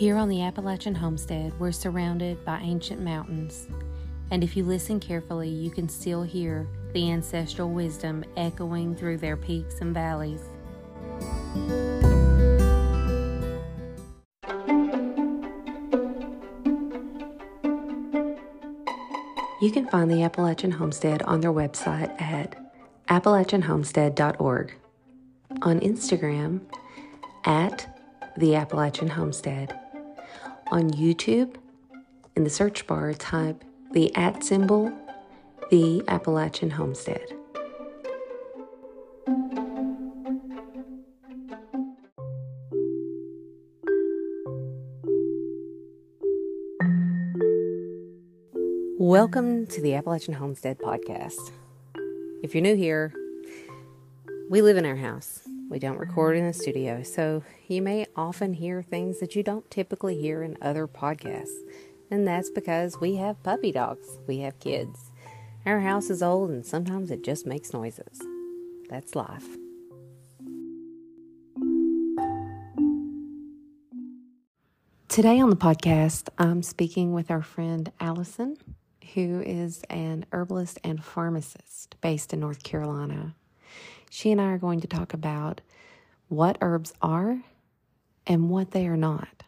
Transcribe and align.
Here 0.00 0.16
on 0.16 0.30
the 0.30 0.40
Appalachian 0.40 0.94
Homestead, 0.94 1.52
we're 1.60 1.72
surrounded 1.72 2.42
by 2.42 2.60
ancient 2.60 3.02
mountains, 3.02 3.68
and 4.30 4.42
if 4.42 4.56
you 4.56 4.64
listen 4.64 4.98
carefully, 4.98 5.50
you 5.50 5.70
can 5.70 5.90
still 5.90 6.22
hear 6.22 6.66
the 6.94 7.10
ancestral 7.10 7.68
wisdom 7.68 8.24
echoing 8.34 8.96
through 8.96 9.18
their 9.18 9.36
peaks 9.36 9.82
and 9.82 9.92
valleys. 9.92 10.40
You 19.60 19.70
can 19.70 19.86
find 19.86 20.10
the 20.10 20.22
Appalachian 20.22 20.70
Homestead 20.70 21.20
on 21.24 21.42
their 21.42 21.52
website 21.52 22.18
at 22.18 22.56
appalachianhomestead.org, 23.08 24.74
on 25.60 25.80
Instagram 25.80 26.62
at 27.44 27.98
the 28.38 28.54
Appalachian 28.54 29.08
Homestead, 29.08 29.78
on 30.70 30.90
YouTube, 30.90 31.56
in 32.36 32.44
the 32.44 32.50
search 32.50 32.86
bar, 32.86 33.12
type 33.14 33.64
the 33.92 34.14
at 34.14 34.44
symbol, 34.44 34.92
the 35.70 36.02
Appalachian 36.06 36.70
Homestead. 36.70 37.26
Welcome 48.96 49.66
to 49.66 49.80
the 49.80 49.94
Appalachian 49.94 50.34
Homestead 50.34 50.78
Podcast. 50.78 51.50
If 52.44 52.54
you're 52.54 52.62
new 52.62 52.76
here, 52.76 53.12
we 54.48 54.62
live 54.62 54.76
in 54.76 54.86
our 54.86 54.96
house. 54.96 55.49
We 55.70 55.78
don't 55.78 55.98
record 55.98 56.36
in 56.36 56.46
the 56.48 56.52
studio, 56.52 57.04
so 57.04 57.44
you 57.68 57.80
may 57.80 58.04
often 58.16 58.54
hear 58.54 58.82
things 58.82 59.20
that 59.20 59.36
you 59.36 59.44
don't 59.44 59.70
typically 59.70 60.20
hear 60.20 60.42
in 60.42 60.58
other 60.60 60.88
podcasts. 60.88 61.56
And 62.10 62.26
that's 62.26 62.50
because 62.50 63.00
we 63.00 63.14
have 63.16 63.40
puppy 63.44 63.70
dogs, 63.70 64.18
we 64.26 64.40
have 64.40 64.58
kids. 64.58 65.12
Our 65.64 65.78
house 65.78 66.10
is 66.10 66.24
old, 66.24 66.50
and 66.50 66.66
sometimes 66.66 67.12
it 67.12 67.22
just 67.22 67.46
makes 67.46 67.72
noises. 67.72 68.20
That's 68.88 69.14
life. 69.14 69.46
Today 75.06 75.38
on 75.38 75.50
the 75.50 75.56
podcast, 75.56 76.30
I'm 76.36 76.64
speaking 76.64 77.12
with 77.12 77.30
our 77.30 77.42
friend 77.42 77.92
Allison 78.00 78.56
who 79.14 79.40
is 79.40 79.82
an 79.90 80.24
herbalist 80.32 80.78
and 80.84 81.02
pharmacist 81.02 81.96
based 82.00 82.32
in 82.32 82.40
North 82.40 82.62
Carolina. 82.62 83.34
She 84.12 84.32
and 84.32 84.40
I 84.40 84.46
are 84.46 84.58
going 84.58 84.80
to 84.80 84.88
talk 84.88 85.14
about 85.14 85.60
what 86.28 86.58
herbs 86.60 86.92
are 87.00 87.42
and 88.26 88.50
what 88.50 88.72
they 88.72 88.86
are 88.88 88.96
not, 88.96 89.44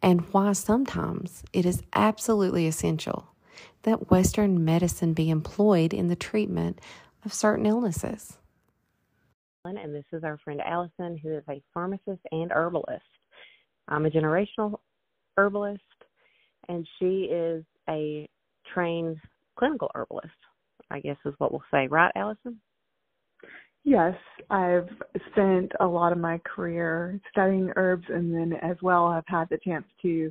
and 0.00 0.20
why 0.32 0.52
sometimes 0.52 1.42
it 1.52 1.66
is 1.66 1.82
absolutely 1.92 2.66
essential 2.68 3.34
that 3.82 4.10
Western 4.10 4.64
medicine 4.64 5.12
be 5.12 5.28
employed 5.28 5.92
in 5.92 6.06
the 6.06 6.16
treatment 6.16 6.80
of 7.24 7.34
certain 7.34 7.66
illnesses. 7.66 8.38
And 9.64 9.94
this 9.94 10.04
is 10.12 10.22
our 10.22 10.38
friend 10.38 10.60
Allison, 10.64 11.18
who 11.18 11.36
is 11.36 11.44
a 11.48 11.60
pharmacist 11.74 12.20
and 12.30 12.52
herbalist. 12.52 13.02
I'm 13.88 14.06
a 14.06 14.10
generational 14.10 14.78
herbalist, 15.36 15.82
and 16.68 16.86
she 16.98 17.24
is 17.24 17.64
a 17.88 18.28
trained 18.72 19.18
clinical 19.58 19.90
herbalist, 19.94 20.28
I 20.90 21.00
guess 21.00 21.16
is 21.26 21.34
what 21.38 21.50
we'll 21.50 21.64
say. 21.72 21.88
Right, 21.88 22.12
Allison? 22.14 22.60
Yes, 23.84 24.14
I've 24.50 24.88
spent 25.32 25.72
a 25.80 25.86
lot 25.86 26.12
of 26.12 26.18
my 26.18 26.38
career 26.38 27.18
studying 27.30 27.72
herbs 27.76 28.04
and 28.08 28.32
then 28.32 28.52
as 28.62 28.76
well 28.82 29.06
I've 29.06 29.24
had 29.26 29.48
the 29.48 29.58
chance 29.64 29.86
to 30.02 30.30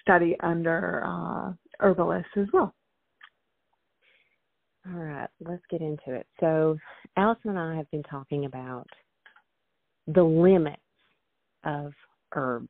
study 0.00 0.36
under 0.40 1.02
uh, 1.06 1.52
herbalists 1.78 2.32
as 2.36 2.46
well. 2.52 2.74
All 4.86 5.00
right, 5.00 5.28
let's 5.40 5.62
get 5.70 5.80
into 5.80 6.12
it. 6.12 6.26
So, 6.40 6.76
Allison 7.16 7.50
and 7.50 7.58
I 7.58 7.76
have 7.76 7.88
been 7.92 8.02
talking 8.02 8.46
about 8.46 8.88
the 10.08 10.24
limits 10.24 10.82
of 11.64 11.92
herbs 12.34 12.68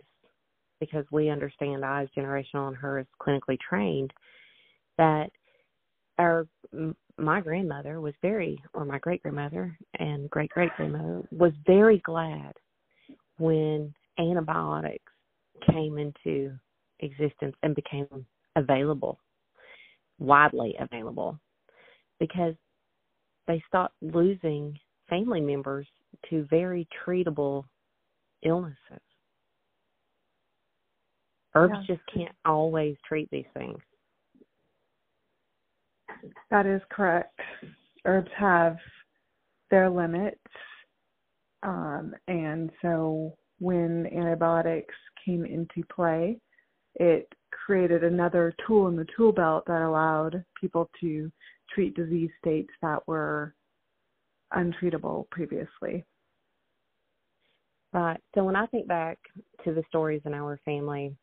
because 0.79 1.07
we 1.11 1.31
understand 1.31 1.85
I, 1.85 2.03
as 2.03 2.09
generational, 2.15 2.69
and 2.69 2.77
her 2.77 2.99
is 2.99 3.07
clinically 3.21 3.59
trained 3.59 4.13
that 4.99 5.31
our 6.19 6.47
my 7.19 7.41
grandmother 7.41 8.01
was 8.01 8.15
very 8.23 8.59
or 8.75 8.85
my 8.85 8.99
great 8.99 9.23
grandmother 9.23 9.77
and 9.99 10.29
great 10.31 10.51
great 10.51 10.71
grandmother 10.77 11.23
was 11.31 11.53
very 11.67 11.99
glad 11.99 12.53
when 13.39 13.93
antibiotics 14.19 15.13
came 15.71 15.99
into 15.99 16.53
existence 17.01 17.55
and 17.63 17.75
became 17.75 18.07
available 18.57 19.19
widely 20.19 20.75
available 20.81 21.39
because 22.21 22.55
they 23.47 23.63
stopped 23.67 23.95
losing 24.01 24.79
family 25.09 25.41
members 25.41 25.87
to 26.31 26.47
very 26.49 26.87
treatable 27.07 27.65
illnesses 28.45 28.77
herbs 31.55 31.75
yeah. 31.89 31.97
just 31.97 32.07
can't 32.15 32.35
always 32.45 32.97
treat 33.07 33.29
these 33.31 33.45
things 33.55 33.79
that 36.51 36.67
is 36.67 36.81
correct. 36.91 37.39
Herbs 38.05 38.31
have 38.37 38.77
their 39.71 39.89
limits. 39.89 40.39
Um, 41.63 42.15
and 42.29 42.71
so 42.83 43.37
when 43.59 44.07
antibiotics 44.07 44.95
came 45.25 45.45
into 45.45 45.87
play, 45.95 46.39
it 46.97 47.29
created 47.65 48.05
another 48.05 48.55
tool 48.67 48.89
in 48.89 48.97
the 48.97 49.07
tool 49.17 49.33
belt 49.33 49.65
that 49.67 49.83
allowed 49.83 50.45
people 50.61 50.91
to 51.01 51.31
treat 51.73 51.95
disease 51.95 52.31
states 52.41 52.71
that 52.83 53.07
were 53.07 53.55
untreatable 54.55 55.29
previously. 55.31 56.05
Right. 57.93 58.21
So 58.35 58.45
when 58.45 58.57
I 58.57 58.67
think 58.67 58.89
back 58.89 59.19
to 59.65 59.73
the 59.73 59.85
stories 59.89 60.23
in 60.25 60.35
our 60.35 60.59
family, 60.65 61.15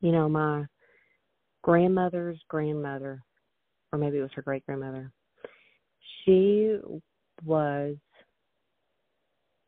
you 0.00 0.12
know, 0.12 0.28
my 0.28 0.64
grandmother's 1.62 2.38
grandmother 2.48 3.22
or 3.92 3.98
maybe 3.98 4.18
it 4.18 4.22
was 4.22 4.30
her 4.34 4.42
great 4.42 4.64
grandmother. 4.66 5.12
She 6.24 6.78
was 7.44 7.96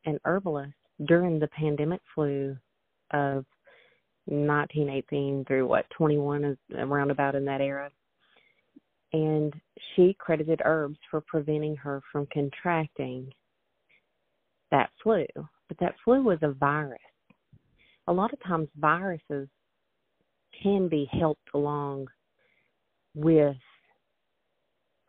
an 0.07 0.19
herbalist 0.25 0.73
during 1.07 1.39
the 1.39 1.49
pandemic 1.49 2.01
flu 2.15 2.57
of 3.13 3.45
1918 4.27 5.45
through 5.47 5.67
what 5.67 5.89
21 5.91 6.45
is 6.45 6.59
around 6.79 7.11
about 7.11 7.35
in 7.35 7.45
that 7.45 7.61
era. 7.61 7.91
And 9.13 9.55
she 9.95 10.17
credited 10.19 10.61
herbs 10.65 10.99
for 11.11 11.21
preventing 11.21 11.77
her 11.77 12.01
from 12.11 12.27
contracting 12.33 13.31
that 14.71 14.91
flu. 15.03 15.25
But 15.69 15.79
that 15.81 15.95
flu 16.05 16.23
was 16.23 16.39
a 16.43 16.53
virus. 16.53 16.99
A 18.07 18.13
lot 18.13 18.33
of 18.33 18.43
times 18.43 18.69
viruses 18.77 19.49
can 20.63 20.89
be 20.89 21.09
helped 21.13 21.49
along 21.55 22.07
with 23.15 23.57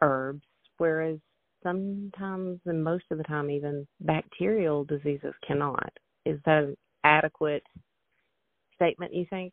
herbs, 0.06 0.44
whereas 0.78 1.18
sometimes 1.64 2.60
and 2.66 2.84
most 2.84 3.06
of 3.12 3.18
the 3.18 3.24
time 3.24 3.50
even 3.50 3.88
bacterial 4.02 4.84
diseases 4.84 5.34
cannot. 5.46 5.92
Is 6.26 6.40
that 6.46 6.64
an 6.64 6.78
adequate 7.04 7.64
statement 8.76 9.14
you 9.14 9.26
think? 9.30 9.52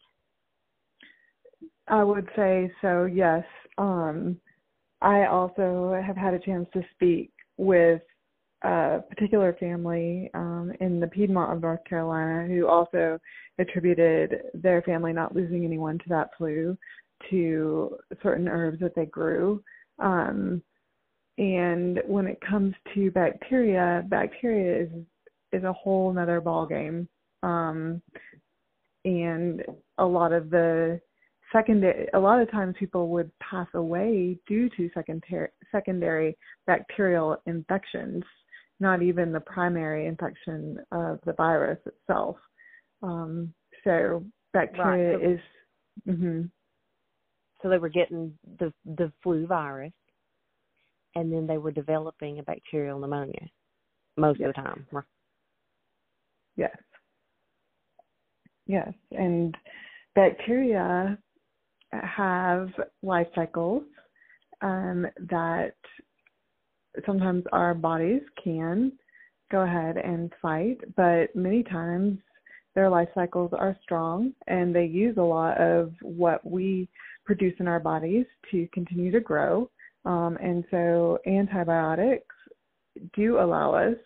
I 1.89 2.05
would 2.05 2.29
say 2.37 2.71
so, 2.81 3.05
yes. 3.05 3.45
Um, 3.79 4.37
I 5.01 5.27
also 5.27 6.01
have 6.05 6.17
had 6.17 6.35
a 6.35 6.39
chance 6.39 6.69
to 6.75 6.83
speak 6.95 7.33
with 7.57 8.03
a 8.63 9.01
particular 9.09 9.57
family 9.59 10.31
um, 10.35 10.73
in 10.81 11.01
the 11.01 11.07
Piedmont 11.07 11.53
of 11.53 11.63
North 11.63 11.85
Carolina 11.89 12.47
who 12.47 12.69
also 12.69 13.19
attributed 13.59 14.43
their 14.55 14.83
family 14.83 15.13
not 15.13 15.35
losing 15.35 15.65
anyone 15.65 15.99
to 15.99 16.09
that 16.09 16.31
flu 16.39 16.77
to 17.31 17.97
certain 18.23 18.49
herbs 18.49 18.79
that 18.81 18.95
they 18.95 19.07
grew. 19.07 19.63
Um, 20.03 20.63
and 21.39 22.03
when 22.07 22.27
it 22.27 22.39
comes 22.41 22.75
to 22.95 23.11
bacteria, 23.11 24.05
bacteria 24.09 24.85
is 24.85 24.91
is 25.53 25.65
a 25.65 25.73
whole 25.73 26.11
another 26.11 26.41
ball 26.41 26.67
game. 26.67 27.09
Um, 27.43 28.03
and 29.05 29.63
a 29.99 30.05
lot 30.05 30.33
of 30.33 30.51
the 30.51 31.01
secondary, 31.53 32.09
a 32.15 32.19
lot 32.19 32.41
of 32.41 32.51
times 32.51 32.75
people 32.79 33.09
would 33.09 33.31
pass 33.39 33.67
away 33.75 34.39
due 34.47 34.69
to 34.71 34.91
secondary 34.95 35.49
secondary 35.71 36.37
bacterial 36.67 37.37
infections, 37.47 38.23
not 38.81 39.03
even 39.03 39.33
the 39.33 39.41
primary 39.41 40.07
infection 40.07 40.79
of 40.93 41.19
the 41.25 41.33
virus 41.33 41.79
itself. 41.87 42.37
Um, 43.03 43.53
so 43.85 44.25
bacteria 44.53 45.19
right. 45.19 45.31
is. 45.33 45.41
Mm-hmm 46.09 46.43
so 47.63 47.69
they 47.69 47.79
were 47.79 47.89
getting 47.89 48.33
the 48.59 48.73
the 48.97 49.13
flu 49.23 49.47
virus 49.47 49.93
and 51.15 51.33
then 51.33 51.47
they 51.47 51.59
were 51.59 51.71
developing 51.71 52.39
a 52.39 52.43
bacterial 52.43 52.99
pneumonia 52.99 53.49
most 54.17 54.41
yes. 54.41 54.49
of 54.49 54.55
the 54.55 54.63
time. 54.63 54.87
Yes. 56.57 56.77
Yes, 58.67 58.93
and 59.11 59.57
bacteria 60.15 61.19
have 61.93 62.69
life 63.03 63.27
cycles 63.35 63.83
um, 64.63 65.07
that 65.31 65.75
sometimes 67.05 67.45
our 67.53 67.75
bodies 67.75 68.23
can 68.43 68.93
go 69.51 69.63
ahead 69.63 69.97
and 69.97 70.33
fight, 70.41 70.79
but 70.97 71.35
many 71.35 71.63
times 71.63 72.19
their 72.75 72.89
life 72.89 73.09
cycles 73.15 73.51
are 73.53 73.77
strong 73.83 74.33
and 74.47 74.75
they 74.75 74.85
use 74.85 75.17
a 75.19 75.23
lot 75.23 75.61
of 75.61 75.93
what 76.01 76.45
we 76.49 76.89
produce 77.25 77.55
in 77.61 77.69
our 77.69 77.81
bodies 77.81 78.27
to 78.51 78.69
continue 78.73 79.11
to 79.13 79.21
grow. 79.21 79.71
Um, 80.05 80.37
and 80.43 80.65
so 80.71 81.19
antibiotics 81.27 82.35
do 83.15 83.39
allow 83.39 83.75
us 83.75 83.97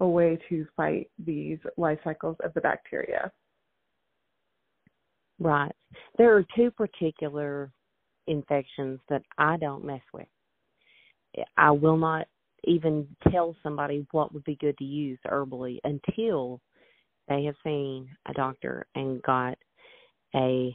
a 0.00 0.06
way 0.06 0.38
to 0.48 0.66
fight 0.76 1.08
these 1.24 1.58
life 1.76 1.98
cycles 2.04 2.36
of 2.44 2.52
the 2.54 2.60
bacteria. 2.60 3.32
Right. 5.38 5.72
There 6.18 6.36
are 6.36 6.44
two 6.54 6.70
particular 6.70 7.70
infections 8.26 9.00
that 9.08 9.22
I 9.38 9.56
don't 9.56 9.84
mess 9.84 10.02
with. 10.12 10.26
I 11.56 11.70
will 11.70 11.96
not 11.96 12.26
even 12.64 13.06
tell 13.30 13.54
somebody 13.62 14.06
what 14.12 14.32
would 14.32 14.44
be 14.44 14.56
good 14.56 14.76
to 14.78 14.84
use 14.84 15.18
herbally 15.26 15.78
until 15.84 16.60
they 17.28 17.44
have 17.44 17.54
seen 17.62 18.08
a 18.28 18.32
doctor 18.32 18.86
and 18.94 19.22
got 19.22 19.58
a 20.34 20.74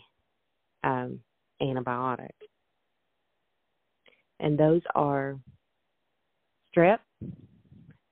um, 0.83 1.19
antibiotic. 1.61 2.29
And 4.39 4.57
those 4.57 4.81
are 4.95 5.37
strep 6.75 6.99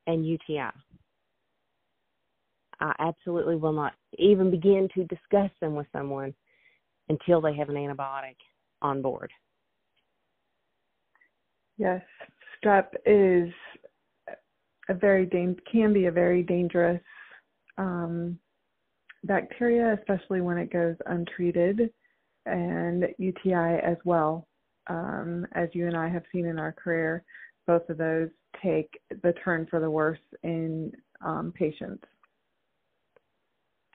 and 0.07 0.25
UTI. 0.25 0.71
I 2.81 2.95
absolutely 2.99 3.55
will 3.55 3.73
not 3.73 3.93
even 4.17 4.51
begin 4.51 4.87
to 4.93 5.03
discuss 5.05 5.51
them 5.59 5.75
with 5.75 5.87
someone 5.91 6.33
until 7.09 7.41
they 7.41 7.55
have 7.55 7.69
an 7.69 7.75
antibiotic 7.75 8.35
on 8.81 9.01
board. 9.01 9.31
Yes, 11.77 12.01
strep 12.61 12.87
is 13.05 13.51
a 14.89 14.93
very 14.93 15.25
can 15.71 15.93
be 15.93 16.05
a 16.05 16.11
very 16.11 16.43
dangerous 16.43 17.01
um, 17.77 18.37
bacteria, 19.23 19.97
especially 19.99 20.41
when 20.41 20.57
it 20.57 20.71
goes 20.71 20.95
untreated, 21.05 21.91
and 22.49 23.05
UTI 23.17 23.79
as 23.83 23.97
well. 24.05 24.47
Um, 24.87 25.45
as 25.53 25.69
you 25.73 25.87
and 25.87 25.95
I 25.95 26.09
have 26.09 26.23
seen 26.31 26.45
in 26.45 26.57
our 26.57 26.71
career, 26.71 27.23
both 27.67 27.87
of 27.89 27.97
those 27.97 28.29
take 28.63 28.89
the 29.21 29.33
turn 29.43 29.67
for 29.69 29.79
the 29.79 29.89
worse 29.89 30.19
in 30.43 30.91
um, 31.21 31.53
patients. 31.55 32.03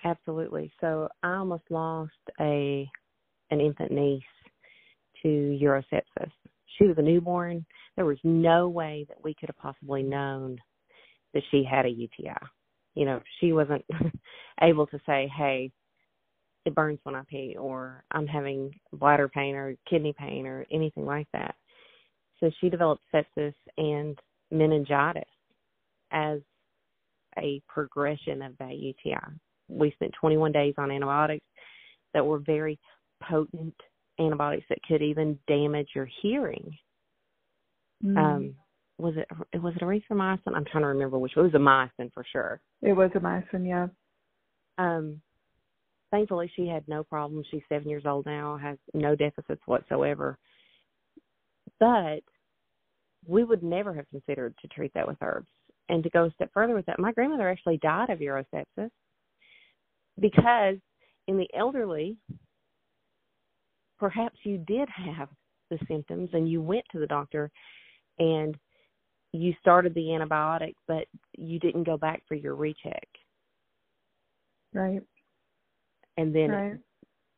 Absolutely. 0.04 0.70
So 0.80 1.08
I 1.22 1.34
almost 1.36 1.64
lost 1.70 2.12
a 2.40 2.88
an 3.50 3.60
infant 3.60 3.90
niece 3.90 4.22
to 5.22 5.58
urosepsis. 5.62 6.30
She 6.78 6.86
was 6.86 6.96
a 6.98 7.02
newborn. 7.02 7.64
There 7.96 8.04
was 8.04 8.18
no 8.24 8.68
way 8.68 9.06
that 9.08 9.22
we 9.22 9.34
could 9.34 9.48
have 9.48 9.58
possibly 9.58 10.02
known 10.02 10.58
that 11.32 11.42
she 11.50 11.64
had 11.68 11.86
a 11.86 11.90
UTI. 11.90 12.34
You 12.94 13.06
know, 13.06 13.20
she 13.40 13.52
wasn't 13.52 13.84
able 14.62 14.86
to 14.88 15.00
say, 15.06 15.30
"Hey, 15.36 15.72
it 16.64 16.74
burns 16.74 17.00
when 17.02 17.14
I 17.14 17.22
pee," 17.28 17.56
or 17.58 18.04
"I'm 18.10 18.26
having 18.26 18.72
bladder 18.92 19.28
pain 19.28 19.54
or 19.54 19.76
kidney 19.88 20.14
pain 20.16 20.46
or 20.46 20.66
anything 20.70 21.04
like 21.04 21.28
that." 21.32 21.54
So 22.40 22.50
she 22.60 22.68
developed 22.68 23.02
sepsis 23.12 23.54
and 23.78 24.18
meningitis 24.50 25.24
as 26.10 26.40
a 27.38 27.60
progression 27.68 28.42
of 28.42 28.56
that 28.58 28.76
UTI. 28.76 29.16
We 29.68 29.92
spent 29.92 30.12
21 30.20 30.52
days 30.52 30.74
on 30.78 30.90
antibiotics 30.90 31.44
that 32.12 32.24
were 32.24 32.38
very 32.38 32.78
potent 33.22 33.74
antibiotics 34.20 34.66
that 34.68 34.82
could 34.86 35.02
even 35.02 35.38
damage 35.48 35.88
your 35.94 36.08
hearing. 36.22 36.76
Mm. 38.04 38.16
Um, 38.16 38.54
was 38.98 39.14
it 39.16 39.28
was 39.60 39.74
it 39.74 39.82
erythromycin? 39.82 40.54
I'm 40.54 40.64
trying 40.64 40.82
to 40.82 40.88
remember 40.88 41.18
which. 41.18 41.36
It 41.36 41.40
was 41.40 41.54
a 41.54 41.58
mycin 41.58 42.12
for 42.12 42.24
sure. 42.30 42.60
It 42.82 42.92
was 42.92 43.10
a 43.14 43.18
mycin, 43.18 43.66
yeah. 43.66 43.88
Um, 44.78 45.20
thankfully, 46.14 46.48
she 46.54 46.68
had 46.68 46.86
no 46.86 47.02
problems. 47.02 47.44
She's 47.50 47.62
seven 47.68 47.88
years 47.88 48.04
old 48.06 48.24
now, 48.24 48.56
has 48.56 48.78
no 48.94 49.16
deficits 49.16 49.60
whatsoever. 49.66 50.38
But 51.80 52.20
we 53.26 53.42
would 53.42 53.64
never 53.64 53.92
have 53.94 54.08
considered 54.10 54.54
to 54.62 54.68
treat 54.68 54.94
that 54.94 55.08
with 55.08 55.16
herbs. 55.20 55.48
And 55.88 56.04
to 56.04 56.10
go 56.10 56.26
a 56.26 56.30
step 56.30 56.50
further 56.54 56.74
with 56.74 56.86
that, 56.86 57.00
my 57.00 57.12
grandmother 57.12 57.50
actually 57.50 57.78
died 57.78 58.10
of 58.10 58.20
urosepsis 58.20 58.90
because 60.20 60.76
in 61.26 61.36
the 61.36 61.48
elderly, 61.56 62.16
perhaps 63.98 64.38
you 64.44 64.58
did 64.58 64.88
have 64.88 65.28
the 65.70 65.78
symptoms 65.88 66.30
and 66.32 66.48
you 66.48 66.62
went 66.62 66.84
to 66.92 67.00
the 67.00 67.06
doctor 67.08 67.50
and 68.20 68.56
you 69.32 69.52
started 69.60 69.94
the 69.94 70.00
antibiotic, 70.00 70.74
but 70.86 71.06
you 71.36 71.58
didn't 71.58 71.84
go 71.84 71.96
back 71.96 72.22
for 72.28 72.36
your 72.36 72.54
recheck. 72.54 73.08
Right. 74.72 75.02
And 76.16 76.34
then 76.34 76.50
right. 76.50 76.78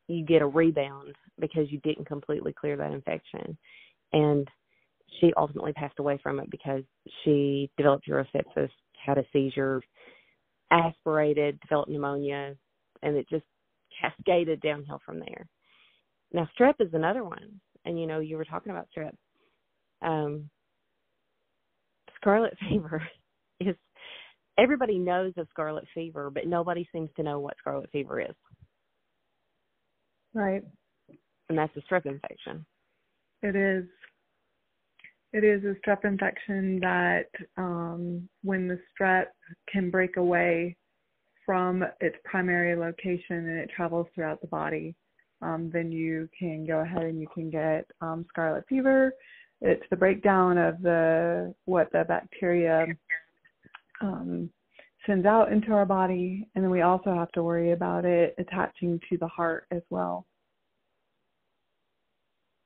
you 0.09 0.25
get 0.25 0.43
a 0.43 0.47
rebound 0.47 1.15
because 1.39 1.71
you 1.71 1.81
didn't 1.81 2.07
completely 2.07 2.53
clear 2.53 2.77
that 2.77 2.93
infection. 2.93 3.57
And 4.13 4.49
she 5.21 5.33
ultimately 5.37 5.73
passed 5.73 5.99
away 5.99 6.19
from 6.23 6.41
it 6.41 6.51
because 6.51 6.83
she 7.25 7.71
developed 7.77 8.09
urosepsis, 8.09 8.71
had 9.05 9.19
a 9.19 9.25
seizure, 9.33 9.83
aspirated, 10.71 11.61
developed 11.61 11.91
pneumonia, 11.91 12.55
and 13.03 13.17
it 13.17 13.29
just 13.29 13.45
cascaded 14.01 14.61
downhill 14.61 15.01
from 15.05 15.21
there. 15.21 15.47
Now, 16.33 16.49
strep 16.59 16.75
is 16.81 16.93
another 16.93 17.25
one, 17.25 17.61
and 17.85 17.99
you 18.01 18.07
know 18.07 18.21
you 18.21 18.37
were 18.37 18.45
talking 18.45 18.73
about 18.73 18.89
strep. 18.97 19.15
Um, 20.03 20.51
scarlet 22.21 22.55
fever 22.69 23.03
is 23.61 23.77
everybody 24.59 24.99
knows 24.99 25.33
of 25.37 25.47
scarlet 25.51 25.85
fever, 25.95 26.31
but 26.31 26.47
nobody 26.47 26.89
seems 26.93 27.11
to 27.17 27.23
know 27.23 27.41
what 27.41 27.57
scarlet 27.59 27.91
fever 27.91 28.21
is. 28.21 28.35
Right. 30.37 30.63
And 31.49 31.57
that's 31.57 31.75
a 31.77 31.81
strep 31.81 32.05
infection. 32.05 32.67
It 33.43 33.57
is. 33.57 33.87
It 35.33 35.45
is 35.45 35.65
a 35.65 35.75
strep 35.81 36.05
infection 36.05 36.79
that 36.81 37.29
um, 37.57 38.29
when 38.43 38.69
the 38.69 38.79
strep 38.93 39.27
can 39.71 39.91
break 39.91 40.19
away 40.19 40.77
from 41.45 41.85
its 42.01 42.17
primary 42.25 42.77
location 42.77 43.49
and 43.49 43.59
it 43.59 43.71
travels 43.75 44.07
throughout 44.15 44.41
the 44.43 44.47
body, 44.47 44.95
um, 45.41 45.71
then 45.73 45.91
you 45.91 46.29
can 46.39 46.67
go 46.67 46.81
ahead 46.81 47.03
and 47.03 47.19
you 47.19 47.29
can 47.35 47.51
get 47.51 47.87
um, 48.03 48.27
scarlet 48.29 48.65
fever. 48.69 49.13
It's 49.63 49.85
the 49.89 49.97
breakdown 49.97 50.59
of 50.59 50.83
the 50.83 51.55
what 51.65 51.91
the 51.93 52.05
bacteria 52.07 52.87
um, 54.03 54.51
sends 55.07 55.27
out 55.27 55.53
into 55.53 55.73
our 55.73 55.87
body, 55.87 56.49
and 56.55 56.65
then 56.65 56.71
we 56.71 56.83
also 56.83 57.15
have 57.15 57.31
to 57.33 57.43
worry 57.43 57.73
about 57.73 58.05
it 58.05 58.35
attaching 58.39 59.01
to 59.09 59.17
the 59.17 59.27
heart 59.27 59.67
as 59.71 59.83
well. 59.91 60.27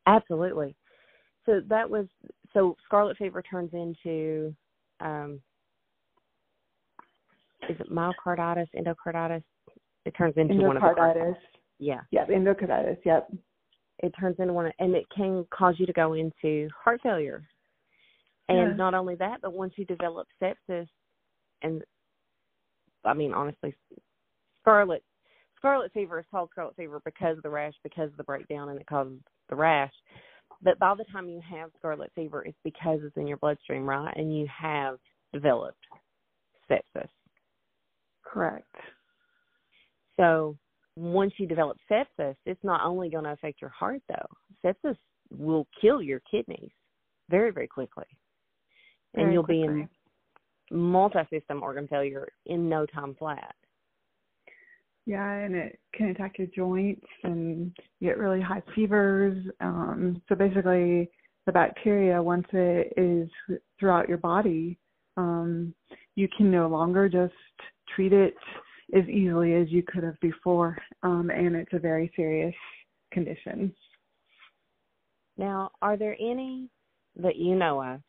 Absolutely. 0.06 0.74
So 1.46 1.60
that 1.68 1.88
was 1.88 2.06
so 2.52 2.76
scarlet 2.84 3.16
fever 3.16 3.42
turns 3.42 3.70
into 3.72 4.54
um, 5.00 5.40
is 7.68 7.76
it 7.78 7.90
myocarditis, 7.90 8.66
endocarditis? 8.76 9.42
It 10.06 10.12
turns 10.16 10.34
into 10.36 10.54
one 10.54 10.76
of 10.76 10.82
the 10.82 10.88
endocarditis. 10.88 11.36
Yeah. 11.78 12.00
Yep, 12.10 12.28
endocarditis. 12.28 12.98
Yep. 13.04 13.32
It 14.02 14.14
turns 14.18 14.36
into 14.38 14.52
one, 14.52 14.72
and 14.78 14.94
it 14.94 15.04
can 15.14 15.46
cause 15.50 15.74
you 15.78 15.86
to 15.86 15.92
go 15.92 16.14
into 16.14 16.68
heart 16.82 17.00
failure. 17.02 17.44
And 18.48 18.76
not 18.76 18.94
only 18.94 19.14
that, 19.16 19.40
but 19.42 19.52
once 19.52 19.74
you 19.76 19.84
develop 19.84 20.26
sepsis, 20.42 20.88
and 21.62 21.82
I 23.04 23.14
mean 23.14 23.32
honestly, 23.32 23.74
scarlet 24.62 25.02
scarlet 25.56 25.92
fever 25.92 26.18
is 26.18 26.26
called 26.30 26.48
scarlet 26.52 26.76
fever 26.76 27.00
because 27.04 27.36
of 27.36 27.42
the 27.42 27.50
rash, 27.50 27.74
because 27.82 28.10
of 28.10 28.16
the 28.16 28.24
breakdown, 28.24 28.70
and 28.70 28.80
it 28.80 28.86
causes 28.86 29.18
the 29.48 29.56
rash. 29.56 29.92
But 30.62 30.78
by 30.78 30.94
the 30.94 31.04
time 31.12 31.28
you 31.28 31.40
have 31.48 31.70
scarlet 31.78 32.10
fever, 32.14 32.42
it's 32.44 32.58
because 32.64 33.00
it's 33.02 33.16
in 33.16 33.26
your 33.26 33.36
bloodstream, 33.38 33.88
right? 33.88 34.12
And 34.16 34.36
you 34.36 34.46
have 34.46 34.98
developed 35.32 35.78
sepsis. 36.70 37.08
Correct. 38.24 38.74
So 40.18 40.56
once 40.96 41.32
you 41.38 41.46
develop 41.46 41.78
sepsis, 41.90 42.36
it's 42.44 42.62
not 42.62 42.82
only 42.84 43.08
going 43.08 43.24
to 43.24 43.32
affect 43.32 43.60
your 43.60 43.70
heart, 43.70 44.02
though. 44.08 44.26
Sepsis 44.64 44.96
will 45.30 45.66
kill 45.80 46.02
your 46.02 46.20
kidneys 46.30 46.70
very, 47.30 47.50
very 47.52 47.68
quickly. 47.68 48.04
And 49.14 49.24
very 49.24 49.32
you'll 49.32 49.44
quickly. 49.44 49.62
be 49.62 49.66
in 49.66 49.88
multi 50.70 51.20
system 51.30 51.62
organ 51.62 51.88
failure 51.88 52.28
in 52.46 52.68
no 52.68 52.86
time 52.86 53.14
flat. 53.18 53.54
Yeah, 55.06 55.32
and 55.32 55.54
it 55.54 55.80
can 55.94 56.08
attack 56.08 56.38
your 56.38 56.46
joints 56.48 57.06
and 57.24 57.76
you 57.98 58.08
get 58.08 58.18
really 58.18 58.40
high 58.40 58.62
fevers. 58.74 59.44
Um, 59.60 60.22
so 60.28 60.34
basically, 60.34 61.10
the 61.46 61.52
bacteria, 61.52 62.22
once 62.22 62.46
it 62.52 62.92
is 62.96 63.58
throughout 63.78 64.08
your 64.08 64.18
body, 64.18 64.78
um, 65.16 65.74
you 66.14 66.28
can 66.36 66.50
no 66.50 66.68
longer 66.68 67.08
just 67.08 67.32
treat 67.94 68.12
it 68.12 68.34
as 68.94 69.08
easily 69.08 69.54
as 69.54 69.70
you 69.70 69.82
could 69.82 70.04
have 70.04 70.20
before. 70.20 70.76
Um, 71.02 71.30
and 71.30 71.56
it's 71.56 71.72
a 71.72 71.78
very 71.78 72.12
serious 72.14 72.54
condition. 73.12 73.74
Now, 75.36 75.70
are 75.80 75.96
there 75.96 76.16
any 76.20 76.68
that 77.16 77.36
you 77.36 77.54
know 77.54 77.82
of? 77.82 78.00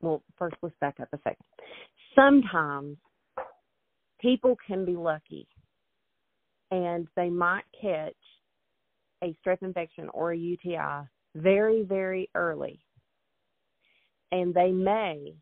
Well, 0.00 0.22
first 0.38 0.56
let's 0.62 0.74
back 0.80 1.00
up 1.00 1.08
a 1.12 1.18
second. 1.18 1.44
Sometimes 2.14 2.96
people 4.20 4.56
can 4.66 4.84
be 4.84 4.96
lucky 4.96 5.46
and 6.70 7.06
they 7.16 7.30
might 7.30 7.64
catch 7.80 8.14
a 9.22 9.36
strep 9.44 9.62
infection 9.62 10.08
or 10.12 10.32
a 10.32 10.36
UTI 10.36 11.08
very, 11.34 11.82
very 11.82 12.28
early. 12.34 12.80
And 14.32 14.52
they 14.52 14.72
may, 14.72 15.34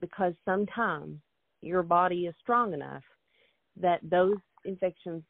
because 0.00 0.34
sometimes 0.44 1.18
your 1.62 1.82
body 1.82 2.26
is 2.26 2.34
strong 2.40 2.72
enough 2.72 3.02
that 3.80 4.00
those 4.02 4.36
infections 4.64 5.22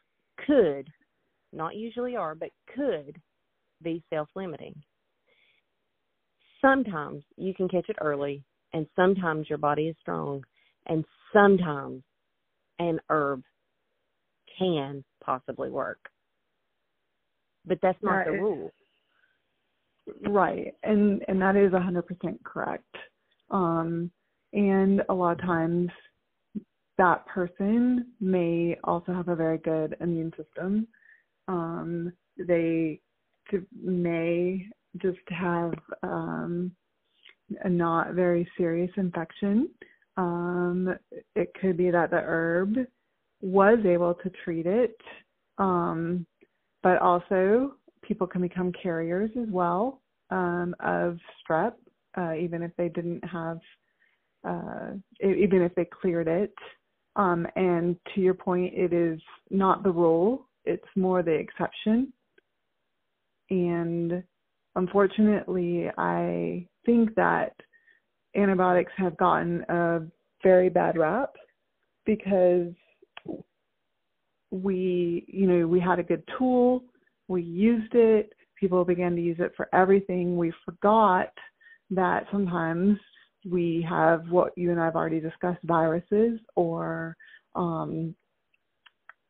could, 0.47 0.89
not 1.53 1.77
usually 1.77 2.17
are, 2.17 2.35
but 2.35 2.51
could 2.75 3.21
be 3.83 4.03
self 4.11 4.29
limiting. 4.35 4.75
Sometimes 6.61 7.23
you 7.37 7.55
can 7.55 7.69
catch 7.69 7.89
it 7.89 7.97
early, 8.01 8.43
and 8.73 8.87
sometimes 8.97 9.49
your 9.49 9.59
body 9.59 9.89
is 9.89 9.97
strong, 10.01 10.43
and 10.87 11.05
sometimes 11.33 12.03
an 12.79 13.01
herb 13.11 13.43
can 14.59 15.05
possibly 15.25 15.71
work. 15.71 15.99
But 17.67 17.79
that's 17.83 18.03
not 18.03 18.25
the 18.25 18.33
rule. 18.33 18.73
Right. 20.27 20.75
And 20.83 21.23
and 21.29 21.41
that 21.43 21.57
is 21.57 21.73
100% 21.73 22.43
correct. 22.45 22.97
Um 23.51 24.11
and 24.53 25.03
a 25.09 25.15
lot 25.15 25.33
of 25.33 25.41
times 25.41 25.91
that 26.97 27.27
person 27.27 28.07
may 28.21 28.77
also 28.85 29.13
have 29.13 29.29
a 29.29 29.37
very 29.37 29.59
good 29.59 29.97
immune 30.01 30.33
system. 30.37 30.89
Um 31.47 32.13
they 32.39 33.01
may 33.83 34.67
just 35.01 35.19
have 35.29 35.75
um 36.03 36.73
a 37.65 37.69
not 37.69 38.15
very 38.15 38.49
serious 38.57 38.91
infection. 38.97 39.69
Um 40.17 40.95
it 41.35 41.53
could 41.61 41.77
be 41.77 41.91
that 41.91 42.11
the 42.11 42.21
herb 42.21 42.77
was 43.41 43.79
able 43.85 44.15
to 44.15 44.31
treat 44.45 44.67
it. 44.67 44.97
Um, 45.59 46.27
but 46.83 46.99
also, 46.99 47.75
people 48.03 48.27
can 48.27 48.41
become 48.41 48.73
carriers 48.73 49.31
as 49.41 49.49
well 49.51 50.01
um, 50.31 50.75
of 50.81 51.19
strep, 51.43 51.73
uh, 52.17 52.35
even 52.35 52.63
if 52.63 52.71
they 52.77 52.89
didn't 52.89 53.25
have, 53.25 53.59
uh, 54.47 54.91
even 55.23 55.63
if 55.63 55.75
they 55.75 55.85
cleared 55.85 56.29
it. 56.29 56.55
Um, 57.17 57.47
and 57.57 57.97
to 58.15 58.21
your 58.21 58.35
point, 58.35 58.73
it 58.75 58.93
is 58.93 59.21
not 59.51 59.83
the 59.83 59.91
rule, 59.91 60.47
it's 60.65 60.87
more 60.95 61.23
the 61.23 61.33
exception. 61.33 62.13
And 63.51 64.23
unfortunately, 64.79 65.91
I 65.99 66.67
think 66.87 67.15
that 67.17 67.55
antibiotics 68.37 68.93
have 68.97 69.17
gotten 69.17 69.65
a 69.69 70.01
very 70.43 70.69
bad 70.69 70.97
rap 70.97 71.31
because 72.07 72.73
we 74.51 75.27
you 75.29 75.47
know 75.47 75.67
we 75.67 75.79
had 75.79 75.99
a 75.99 76.03
good 76.03 76.23
tool 76.39 76.83
we 77.29 77.43
used 77.43 77.95
it 77.95 78.33
people 78.59 78.85
began 78.85 79.15
to 79.15 79.23
use 79.23 79.39
it 79.39 79.53
for 79.57 79.69
everything. 79.73 80.37
We 80.37 80.53
forgot 80.65 81.33
that 81.91 82.27
sometimes 82.31 82.99
we 83.49 83.87
have 83.89 84.29
what 84.29 84.53
you 84.57 84.71
and 84.71 84.81
I've 84.81 84.97
already 84.97 85.21
discussed 85.21 85.61
viruses 85.65 86.41
or 86.57 87.17
um 87.55 88.15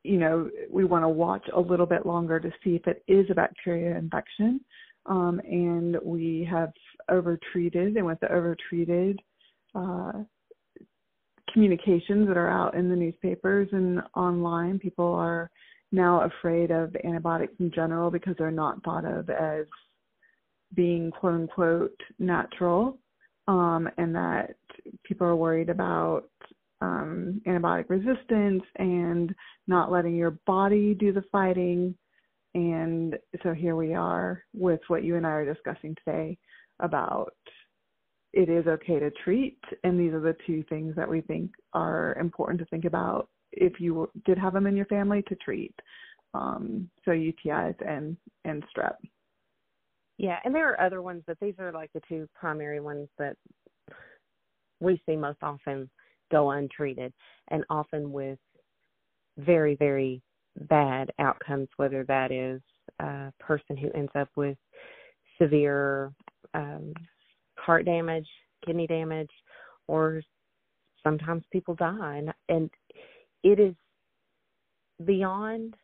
you 0.03 0.19
know 0.19 0.51
we 0.71 0.85
want 0.85 1.05
to 1.05 1.09
watch 1.09 1.47
a 1.55 1.61
little 1.61 1.87
bit 1.87 2.07
longer 2.07 2.41
to 2.41 2.51
see 2.65 2.75
if 2.75 2.87
it 2.87 3.05
is 3.07 3.27
a 3.31 3.35
bacteria 3.35 3.97
infection 3.97 4.61
um 5.09 5.41
and 5.45 5.97
we 6.05 6.47
have 6.51 6.73
overtreated 7.11 7.97
and 7.97 8.07
with 8.07 8.21
the 8.21 8.33
overtreated 8.33 9.19
uh 9.75 10.13
communications 11.53 12.29
that 12.29 12.37
are 12.37 12.51
out 12.51 12.75
in 12.75 12.89
the 12.89 12.97
newspapers 12.97 13.69
and 13.73 14.01
online. 14.15 14.79
People 14.79 15.13
are 15.15 15.51
now 15.93 16.23
afraid 16.23 16.71
of 16.71 16.95
antibiotics 17.05 17.55
in 17.61 17.71
general 17.73 18.11
because 18.11 18.35
they're 18.39 18.51
not 18.51 18.83
thought 18.83 19.05
of 19.05 19.31
as 19.31 19.65
being 20.75 21.11
quote 21.11 21.35
unquote 21.35 22.01
natural, 22.19 22.99
um, 23.47 23.89
and 23.97 24.15
that 24.15 24.55
people 25.05 25.27
are 25.27 25.37
worried 25.37 25.71
about 25.71 26.25
um, 26.81 27.41
antibiotic 27.47 27.89
resistance 27.89 28.63
and 28.77 29.35
not 29.67 29.91
letting 29.91 30.15
your 30.15 30.39
body 30.47 30.95
do 30.95 31.13
the 31.13 31.25
fighting. 31.33 31.95
And 32.55 33.17
so 33.43 33.53
here 33.53 33.77
we 33.77 33.95
are 33.95 34.43
with 34.55 34.81
what 34.89 35.05
you 35.05 35.17
and 35.17 35.27
I 35.27 35.31
are 35.31 35.55
discussing 35.55 35.95
today 36.05 36.39
about 36.81 37.35
it 38.33 38.49
is 38.49 38.67
okay 38.67 38.99
to 38.99 39.11
treat. 39.25 39.59
And 39.85 39.99
these 39.99 40.13
are 40.13 40.21
the 40.21 40.37
two 40.47 40.63
things 40.69 40.95
that 40.97 41.09
we 41.09 41.21
think 41.23 41.51
are 41.73 42.17
important 42.21 42.59
to 42.61 42.67
think 42.67 42.85
about 42.85 43.29
if 43.53 43.81
you 43.81 44.11
did 44.25 44.39
have 44.39 44.53
them 44.53 44.67
in 44.67 44.77
your 44.77 44.87
family 44.87 45.23
to 45.29 45.35
treat 45.37 45.75
um 46.35 46.89
so 47.05 47.11
utis 47.11 47.75
and 47.87 48.17
and 48.45 48.63
strep. 48.65 48.97
Yeah 50.19 50.39
and 50.45 50.55
there 50.55 50.71
are 50.71 50.81
other 50.81 51.01
ones 51.01 51.23
but 51.27 51.39
these 51.41 51.55
are 51.59 51.73
like 51.73 51.91
the 51.95 52.03
two 52.09 52.29
primary 52.35 52.81
ones 52.81 53.09
that 53.19 53.37
we 54.81 55.01
see 55.07 55.17
most 55.17 55.39
often 55.43 55.89
go 56.31 56.51
untreated 56.51 57.13
and 57.51 57.65
often 57.71 58.13
with 58.13 58.39
very 59.39 59.75
very 59.77 60.21
bad 60.63 61.13
outcomes 61.19 61.69
whether 61.77 62.05
that 62.05 62.31
is 62.31 62.61
a 63.01 63.33
person 63.39 63.77
who 63.77 63.91
ends 63.93 64.13
up 64.15 64.29
with 64.37 64.57
severe 65.41 66.13
um 66.55 66.93
heart 67.59 67.85
damage, 67.85 68.27
kidney 68.65 68.87
damage, 68.87 69.31
or 69.89 70.23
sometimes 71.03 71.45
people 71.53 71.75
die. 71.75 72.17
And, 72.17 72.33
and 72.49 72.71
it 73.43 73.61
is 73.61 73.75
beyond 75.05 75.75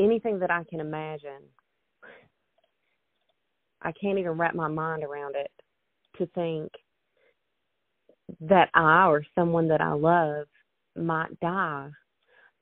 anything 0.00 0.38
that 0.40 0.50
I 0.50 0.64
can 0.68 0.80
imagine. 0.80 1.42
I 3.82 3.92
can't 3.92 4.18
even 4.18 4.32
wrap 4.32 4.54
my 4.54 4.68
mind 4.68 5.04
around 5.04 5.36
it 5.36 5.50
to 6.18 6.26
think 6.34 6.72
that 8.40 8.70
I 8.74 9.06
or 9.06 9.24
someone 9.34 9.68
that 9.68 9.80
I 9.80 9.92
love 9.92 10.46
might 10.96 11.38
die 11.40 11.90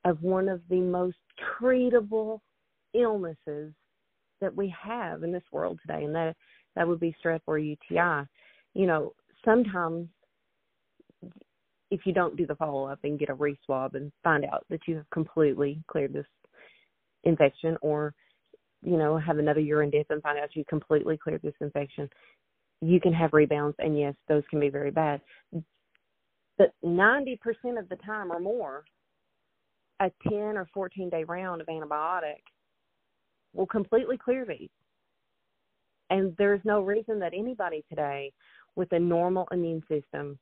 of 0.05 0.21
one 0.21 0.47
of 0.47 0.61
the 0.69 0.79
most 0.79 1.17
treatable 1.59 2.39
illnesses 2.93 3.73
that 4.39 4.55
we 4.55 4.73
have 4.81 5.23
in 5.23 5.31
this 5.31 5.43
world 5.51 5.79
today, 5.81 6.05
and 6.05 6.15
that 6.15 6.35
that 6.75 6.87
would 6.87 6.99
be 6.99 7.15
strep 7.23 7.41
or 7.47 7.57
UTI. 7.57 8.27
You 8.73 8.87
know, 8.87 9.13
sometimes 9.43 10.07
if 11.91 12.01
you 12.05 12.13
don't 12.13 12.35
do 12.35 12.45
the 12.45 12.55
follow 12.55 12.85
up 12.85 12.99
and 13.03 13.19
get 13.19 13.29
a 13.29 13.33
re-swab 13.33 13.95
and 13.95 14.11
find 14.23 14.45
out 14.45 14.65
that 14.69 14.81
you 14.87 14.95
have 14.95 15.09
completely 15.11 15.81
cleared 15.87 16.13
this 16.13 16.25
infection, 17.23 17.77
or 17.81 18.13
you 18.83 18.97
know 18.97 19.17
have 19.17 19.39
another 19.39 19.61
urine 19.61 19.89
dip 19.89 20.07
and 20.09 20.21
find 20.21 20.37
out 20.37 20.55
you 20.55 20.63
completely 20.69 21.17
cleared 21.17 21.41
this 21.41 21.53
infection, 21.61 22.09
you 22.81 22.99
can 22.99 23.13
have 23.13 23.33
rebounds, 23.33 23.75
and 23.79 23.97
yes, 23.97 24.13
those 24.27 24.43
can 24.49 24.59
be 24.59 24.69
very 24.69 24.91
bad. 24.91 25.21
But 26.57 26.73
90% 26.83 27.37
of 27.77 27.89
the 27.89 27.97
time 28.05 28.31
or 28.31 28.39
more, 28.39 28.85
a 30.01 30.11
10 30.29 30.33
or 30.57 30.67
14 30.73 31.09
day 31.09 31.23
round 31.23 31.61
of 31.61 31.67
antibiotic 31.67 32.41
will 33.53 33.67
completely 33.67 34.17
clear 34.17 34.45
these. 34.45 34.69
And 36.09 36.35
there's 36.37 36.61
no 36.65 36.81
reason 36.81 37.19
that 37.19 37.33
anybody 37.33 37.83
today 37.89 38.31
with 38.75 38.91
a 38.91 38.99
normal 38.99 39.47
immune 39.51 39.81
system 39.89 40.37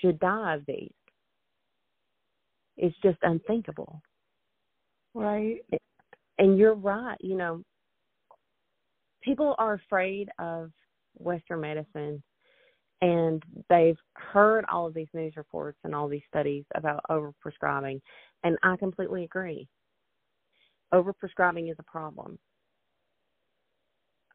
should 0.00 0.18
die 0.18 0.54
of 0.54 0.62
these. 0.66 0.90
It's 2.76 2.96
just 3.02 3.18
unthinkable. 3.22 4.00
Right. 5.14 5.58
And 6.38 6.58
you're 6.58 6.74
right. 6.74 7.18
You 7.20 7.36
know, 7.36 7.62
people 9.22 9.54
are 9.58 9.74
afraid 9.74 10.30
of 10.38 10.70
Western 11.18 11.60
medicine 11.60 12.22
and 13.02 13.42
they've 13.68 13.96
heard 14.14 14.64
all 14.70 14.86
of 14.86 14.94
these 14.94 15.08
news 15.14 15.34
reports 15.36 15.78
and 15.84 15.94
all 15.94 16.08
these 16.08 16.22
studies 16.28 16.64
about 16.74 17.00
overprescribing. 17.10 18.00
And 18.42 18.56
I 18.62 18.76
completely 18.76 19.24
agree. 19.24 19.68
Overprescribing 20.92 21.70
is 21.70 21.76
a 21.78 21.84
problem 21.84 22.38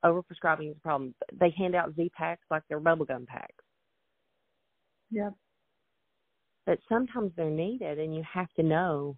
overprescribing 0.06 0.70
is 0.70 0.78
a 0.78 0.82
problem. 0.82 1.14
They 1.40 1.54
hand 1.58 1.76
out 1.76 1.96
Z 1.96 2.12
packs 2.16 2.46
like 2.52 2.64
they're 2.70 2.80
bubblegum 2.80 3.26
packs. 3.26 3.64
Yep. 5.12 5.34
But 6.66 6.80
sometimes 6.88 7.32
they're 7.36 7.50
needed 7.50 8.00
and 8.00 8.16
you 8.16 8.24
have 8.32 8.52
to 8.54 8.64
know. 8.64 9.18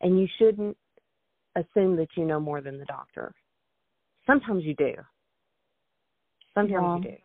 And 0.00 0.18
you 0.18 0.26
shouldn't 0.38 0.76
assume 1.56 1.96
that 1.96 2.08
you 2.16 2.24
know 2.24 2.40
more 2.40 2.60
than 2.60 2.78
the 2.78 2.84
doctor. 2.84 3.32
Sometimes 4.26 4.64
you 4.64 4.74
do. 4.74 4.92
Sometimes 6.54 7.04
yeah. 7.04 7.10
you 7.10 7.16
do. 7.16 7.22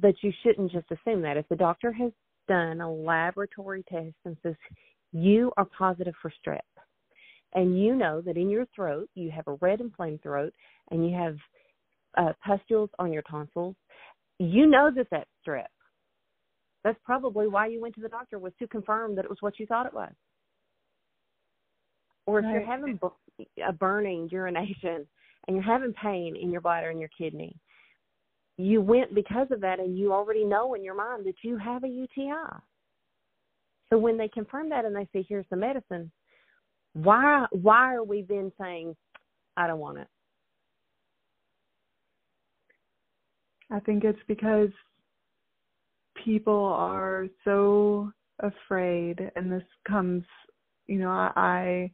But 0.00 0.14
you 0.22 0.32
shouldn't 0.42 0.72
just 0.72 0.86
assume 0.90 1.22
that. 1.22 1.36
If 1.36 1.48
the 1.48 1.56
doctor 1.56 1.92
has 1.92 2.12
done 2.48 2.80
a 2.80 2.92
laboratory 2.92 3.84
test 3.88 4.16
and 4.24 4.36
says 4.42 4.54
you 5.12 5.52
are 5.56 5.66
positive 5.66 6.14
for 6.20 6.32
strep, 6.44 6.60
and 7.54 7.80
you 7.80 7.94
know 7.94 8.20
that 8.20 8.36
in 8.36 8.50
your 8.50 8.66
throat 8.74 9.08
you 9.14 9.30
have 9.30 9.46
a 9.46 9.54
red 9.60 9.80
inflamed 9.80 10.22
throat 10.22 10.52
and 10.90 11.08
you 11.08 11.16
have 11.16 11.36
uh, 12.16 12.32
pustules 12.44 12.90
on 12.98 13.12
your 13.12 13.22
tonsils, 13.22 13.76
you 14.38 14.66
know 14.66 14.90
that 14.94 15.06
that's 15.10 15.30
strep. 15.46 15.66
That's 16.84 16.98
probably 17.04 17.48
why 17.48 17.66
you 17.66 17.80
went 17.80 17.94
to 17.96 18.00
the 18.00 18.08
doctor 18.08 18.38
was 18.38 18.52
to 18.58 18.68
confirm 18.68 19.14
that 19.16 19.24
it 19.24 19.30
was 19.30 19.38
what 19.40 19.58
you 19.58 19.66
thought 19.66 19.86
it 19.86 19.94
was. 19.94 20.12
Or 22.26 22.38
if 22.38 22.44
right. 22.44 22.52
you're 22.52 22.66
having 22.66 23.00
a 23.66 23.72
burning 23.72 24.28
urination 24.30 25.06
and 25.46 25.56
you're 25.56 25.62
having 25.62 25.92
pain 25.94 26.36
in 26.36 26.50
your 26.50 26.60
bladder 26.60 26.90
and 26.90 27.00
your 27.00 27.10
kidney, 27.16 27.56
you 28.58 28.80
went 28.80 29.14
because 29.14 29.46
of 29.50 29.60
that 29.60 29.80
and 29.80 29.98
you 29.98 30.12
already 30.12 30.44
know 30.44 30.74
in 30.74 30.84
your 30.84 30.94
mind 30.94 31.24
that 31.24 31.36
you 31.42 31.56
have 31.56 31.84
a 31.84 31.88
UTI. 31.88 32.60
So 33.90 33.98
when 33.98 34.16
they 34.18 34.28
confirm 34.28 34.68
that 34.70 34.84
and 34.84 34.94
they 34.94 35.08
say 35.12 35.24
here's 35.28 35.46
the 35.50 35.56
medicine, 35.56 36.10
why 36.92 37.46
why 37.50 37.94
are 37.94 38.04
we 38.04 38.22
then 38.22 38.52
saying 38.60 38.96
I 39.56 39.66
don't 39.66 39.78
want 39.78 39.98
it? 39.98 40.08
I 43.70 43.80
think 43.80 44.04
it's 44.04 44.18
because 44.26 44.70
people 46.24 46.64
are 46.64 47.26
so 47.44 48.10
afraid 48.40 49.30
and 49.36 49.52
this 49.52 49.62
comes 49.86 50.24
you 50.88 50.98
know, 50.98 51.10
I, 51.10 51.30
I 51.36 51.92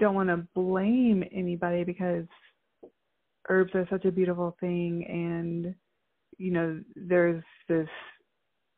don't 0.00 0.14
want 0.14 0.30
to 0.30 0.46
blame 0.54 1.22
anybody 1.30 1.84
because 1.84 2.24
herbs 3.48 3.74
are 3.74 3.86
such 3.90 4.06
a 4.06 4.12
beautiful 4.12 4.56
thing 4.60 5.04
and 5.08 5.74
you 6.38 6.50
know 6.50 6.80
there's 6.94 7.42
this 7.68 7.88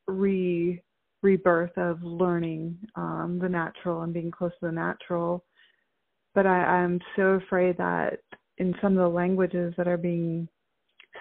re 0.06 0.82
rebirth 1.22 1.76
of 1.76 2.02
learning 2.02 2.76
um 2.96 3.38
the 3.40 3.48
natural 3.48 4.02
and 4.02 4.12
being 4.12 4.30
close 4.30 4.52
to 4.60 4.66
the 4.66 4.72
natural 4.72 5.44
but 6.34 6.46
i 6.46 6.64
i'm 6.64 7.00
so 7.16 7.22
afraid 7.32 7.76
that 7.78 8.18
in 8.58 8.74
some 8.82 8.92
of 8.92 8.98
the 8.98 9.16
languages 9.16 9.72
that 9.76 9.88
are 9.88 9.96
being 9.96 10.48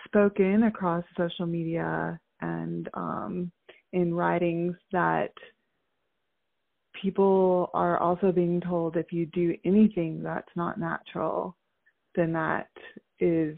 spoken 0.05 0.63
across 0.63 1.03
social 1.17 1.45
media 1.45 2.19
and 2.41 2.89
um 2.93 3.51
in 3.93 4.13
writings 4.13 4.75
that 4.91 5.31
people 7.01 7.69
are 7.73 7.97
also 7.97 8.31
being 8.31 8.61
told 8.61 8.95
if 8.95 9.11
you 9.11 9.25
do 9.27 9.55
anything 9.65 10.21
that's 10.21 10.51
not 10.55 10.79
natural, 10.79 11.55
then 12.15 12.31
that 12.33 12.69
is 13.19 13.57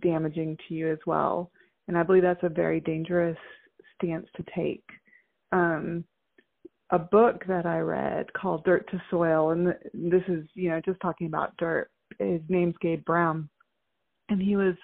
damaging 0.00 0.56
to 0.66 0.74
you 0.74 0.90
as 0.90 0.98
well. 1.06 1.50
And 1.86 1.96
I 1.96 2.02
believe 2.02 2.22
that's 2.22 2.42
a 2.42 2.48
very 2.48 2.80
dangerous 2.80 3.38
stance 3.94 4.26
to 4.36 4.44
take. 4.54 4.84
Um, 5.52 6.04
a 6.90 6.98
book 6.98 7.44
that 7.46 7.66
I 7.66 7.78
read 7.78 8.32
called 8.32 8.64
Dirt 8.64 8.88
to 8.90 9.02
Soil, 9.10 9.50
and 9.50 9.68
this 9.92 10.22
is, 10.28 10.46
you 10.54 10.70
know, 10.70 10.80
just 10.84 11.00
talking 11.00 11.26
about 11.26 11.56
dirt. 11.58 11.90
His 12.18 12.40
name's 12.48 12.74
Gabe 12.80 13.04
Brown, 13.04 13.48
and 14.30 14.40
he 14.40 14.56
was 14.56 14.74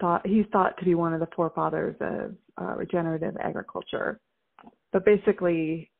thought 0.00 0.26
he's 0.26 0.46
thought 0.52 0.76
to 0.78 0.84
be 0.84 0.94
one 0.94 1.12
of 1.12 1.20
the 1.20 1.28
forefathers 1.36 1.94
of 2.00 2.34
uh, 2.60 2.74
regenerative 2.74 3.36
agriculture. 3.40 4.18
But 4.92 5.04
basically, 5.04 5.90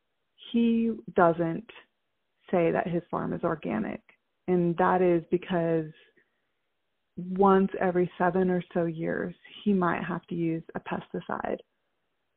he 0.50 0.92
doesn't 1.14 1.66
say 2.50 2.70
that 2.70 2.86
his 2.86 3.02
farm 3.10 3.32
is 3.32 3.42
organic. 3.42 4.00
And 4.48 4.76
that 4.76 5.02
is 5.02 5.22
because 5.30 5.86
once 7.16 7.70
every 7.80 8.10
seven 8.18 8.50
or 8.50 8.62
so 8.74 8.84
years, 8.84 9.34
he 9.64 9.72
might 9.72 10.02
have 10.04 10.24
to 10.26 10.34
use 10.34 10.62
a 10.74 10.80
pesticide 10.80 11.58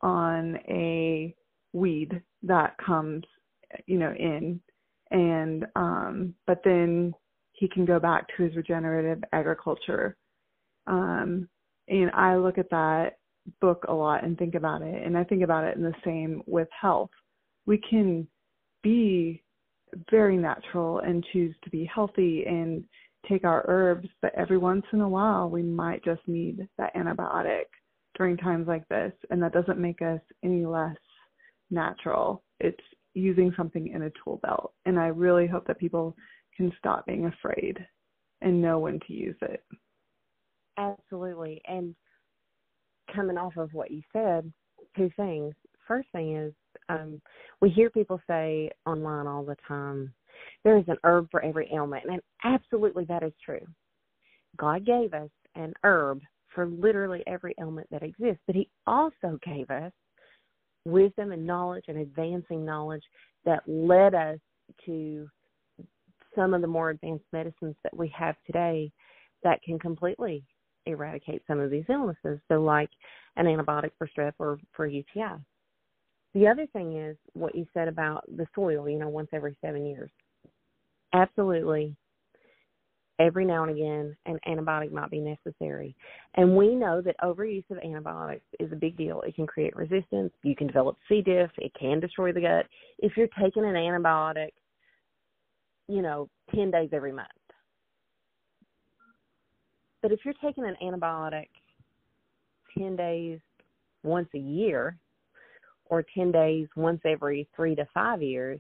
on 0.02 0.58
a 0.68 1.36
weed 1.76 2.22
that 2.44 2.76
comes, 2.84 3.24
you 3.86 3.98
know, 3.98 4.14
in. 4.18 4.60
And, 5.12 5.66
um, 5.76 6.34
but 6.48 6.62
then 6.64 7.14
he 7.54 7.68
can 7.68 7.86
go 7.86 8.00
back 8.00 8.26
to 8.36 8.44
his 8.44 8.56
regenerative 8.56 9.24
agriculture. 9.34 10.18
Um, 10.88 11.48
and 11.88 12.12
I 12.12 12.36
look 12.36 12.58
at 12.58 12.70
that 12.72 13.18
book 13.62 13.86
a 13.88 13.94
lot 13.94 14.24
and 14.24 14.38
think 14.38 14.56
about 14.56 14.82
it. 14.82 15.06
And 15.06 15.18
I 15.18 15.24
think 15.24 15.44
about 15.44 15.66
it 15.66 15.78
in 15.78 15.84
the 15.84 15.94
same 16.04 16.42
with 16.48 16.68
health 16.80 17.12
we 17.66 17.78
can 17.90 18.28
be 18.84 19.44
very 20.12 20.38
natural 20.38 21.00
and 21.00 21.26
choose 21.32 21.56
to 21.64 21.70
be 21.70 21.86
healthy 21.86 22.44
and 22.46 22.84
take 23.28 23.44
our 23.44 23.66
herbs, 23.68 24.08
but 24.22 24.34
every 24.36 24.58
once 24.58 24.84
in 24.94 25.02
a 25.02 25.10
while 25.10 25.50
we 25.50 25.64
might 25.64 26.04
just 26.04 26.22
need 26.28 26.68
that 26.78 26.94
antibiotic 26.96 27.64
during 28.18 28.38
times 28.38 28.68
like 28.68 28.88
this, 28.88 29.12
and 29.30 29.42
that 29.42 29.54
doesn't 29.54 29.80
make 29.80 30.02
us 30.02 30.22
any 30.44 30.66
less 30.66 30.96
natural. 31.70 32.44
It's 32.60 32.78
using 33.14 33.54
something 33.56 33.88
in 33.88 34.04
a 34.04 34.12
tool 34.24 34.40
belt, 34.44 34.74
and 34.86 35.00
I 35.00 35.08
really 35.08 35.48
hope 35.48 35.68
that 35.68 35.80
people 35.80 36.16
can 36.56 36.72
stop 36.78 37.06
being 37.06 37.26
afraid 37.26 37.78
and 38.42 38.62
know 38.62 38.80
when 38.80 39.00
to 39.08 39.14
use 39.14 39.36
it. 39.42 39.64
Absolutely. 40.78 41.62
And 41.68 41.96
coming 43.14 43.38
off 43.38 43.58
of 43.58 43.74
what 43.74 43.92
you 43.92 44.02
said, 44.14 44.52
two 44.96 45.10
things. 45.16 45.54
First 45.88 46.08
thing 46.12 46.36
is 46.36 46.54
um, 46.90 47.22
we 47.62 47.70
hear 47.70 47.90
people 47.90 48.20
say 48.28 48.70
online 48.86 49.28
all 49.28 49.44
the 49.44 49.58
time, 49.68 50.14
there 50.64 50.78
is 50.78 50.86
an 50.88 50.98
herb 51.04 51.28
for 51.32 51.44
every 51.44 51.70
ailment. 51.74 52.04
And 52.06 52.22
absolutely 52.44 53.06
that 53.06 53.24
is 53.24 53.34
true. 53.44 53.66
God 54.58 54.86
gave 54.86 55.14
us 55.14 55.30
an 55.56 55.74
herb 55.84 56.22
for 56.54 56.68
literally 56.68 57.24
every 57.28 57.54
ailment 57.60 57.88
that 57.92 58.04
exists, 58.04 58.42
but 58.48 58.56
He 58.56 58.70
also 58.88 59.38
gave 59.46 59.70
us 59.70 59.92
wisdom 60.86 61.32
and 61.32 61.46
knowledge 61.46 61.86
and 61.88 61.98
advancing 61.98 62.64
knowledge 62.64 63.04
that 63.44 63.62
led 63.68 64.14
us 64.14 64.40
to 64.86 65.28
some 66.36 66.54
of 66.54 66.62
the 66.62 66.68
more 66.68 66.90
advanced 66.90 67.26
medicines 67.32 67.76
that 67.84 67.96
we 67.96 68.08
have 68.10 68.36
today 68.46 68.92
that 69.44 69.62
can 69.64 69.80
completely 69.80 70.44
eradicate 70.86 71.42
some 71.48 71.60
of 71.60 71.72
these 71.72 71.86
illnesses. 71.90 72.40
So, 72.48 72.62
like 72.62 72.90
an 73.38 73.46
antibiotic 73.46 73.92
for 73.98 74.08
strep 74.08 74.34
or 74.40 74.60
for 74.74 74.86
UTI. 74.86 75.36
The 76.34 76.48
other 76.48 76.68
thing 76.68 76.98
is 76.98 77.16
what 77.34 77.56
you 77.56 77.66
said 77.74 77.88
about 77.88 78.26
the 78.36 78.46
soil, 78.54 78.90
you 78.90 79.00
know, 79.00 79.08
once 79.08 79.30
every 79.32 79.56
seven 79.62 79.86
years. 79.86 80.10
Absolutely. 81.14 81.96
Every 83.18 83.46
now 83.46 83.64
and 83.64 83.72
again, 83.72 84.16
an 84.26 84.40
antibiotic 84.48 84.92
might 84.92 85.10
be 85.10 85.22
necessary. 85.22 85.96
And 86.36 86.56
we 86.56 86.76
know 86.76 87.02
that 87.02 87.16
overuse 87.24 87.64
of 87.70 87.78
antibiotics 87.78 88.46
is 88.60 88.72
a 88.72 88.76
big 88.76 88.98
deal. 88.98 89.22
It 89.22 89.36
can 89.36 89.48
create 89.48 89.76
resistance. 89.76 90.34
You 90.44 90.56
can 90.56 90.68
develop 90.68 90.98
C. 91.08 91.22
diff. 91.22 91.50
It 91.58 91.72
can 91.80 92.00
destroy 92.02 92.34
the 92.34 92.42
gut. 92.42 92.66
If 93.00 93.14
you're 93.16 93.30
taking 93.42 93.64
an 93.64 93.76
antibiotic, 93.76 94.50
you 95.88 96.02
know, 96.02 96.30
10 96.54 96.72
days 96.72 96.90
every 96.92 97.14
month. 97.14 97.30
But 100.02 100.12
if 100.12 100.20
you're 100.26 100.34
taking 100.44 100.66
an 100.66 100.76
antibiotic 100.84 101.48
10 102.78 102.96
days 102.96 103.40
once 104.04 104.28
a 104.36 104.40
year, 104.40 104.98
or 105.88 106.04
10 106.16 106.32
days 106.32 106.68
once 106.76 107.00
every 107.06 107.48
three 107.56 107.76
to 107.76 107.88
five 107.94 108.22
years, 108.22 108.60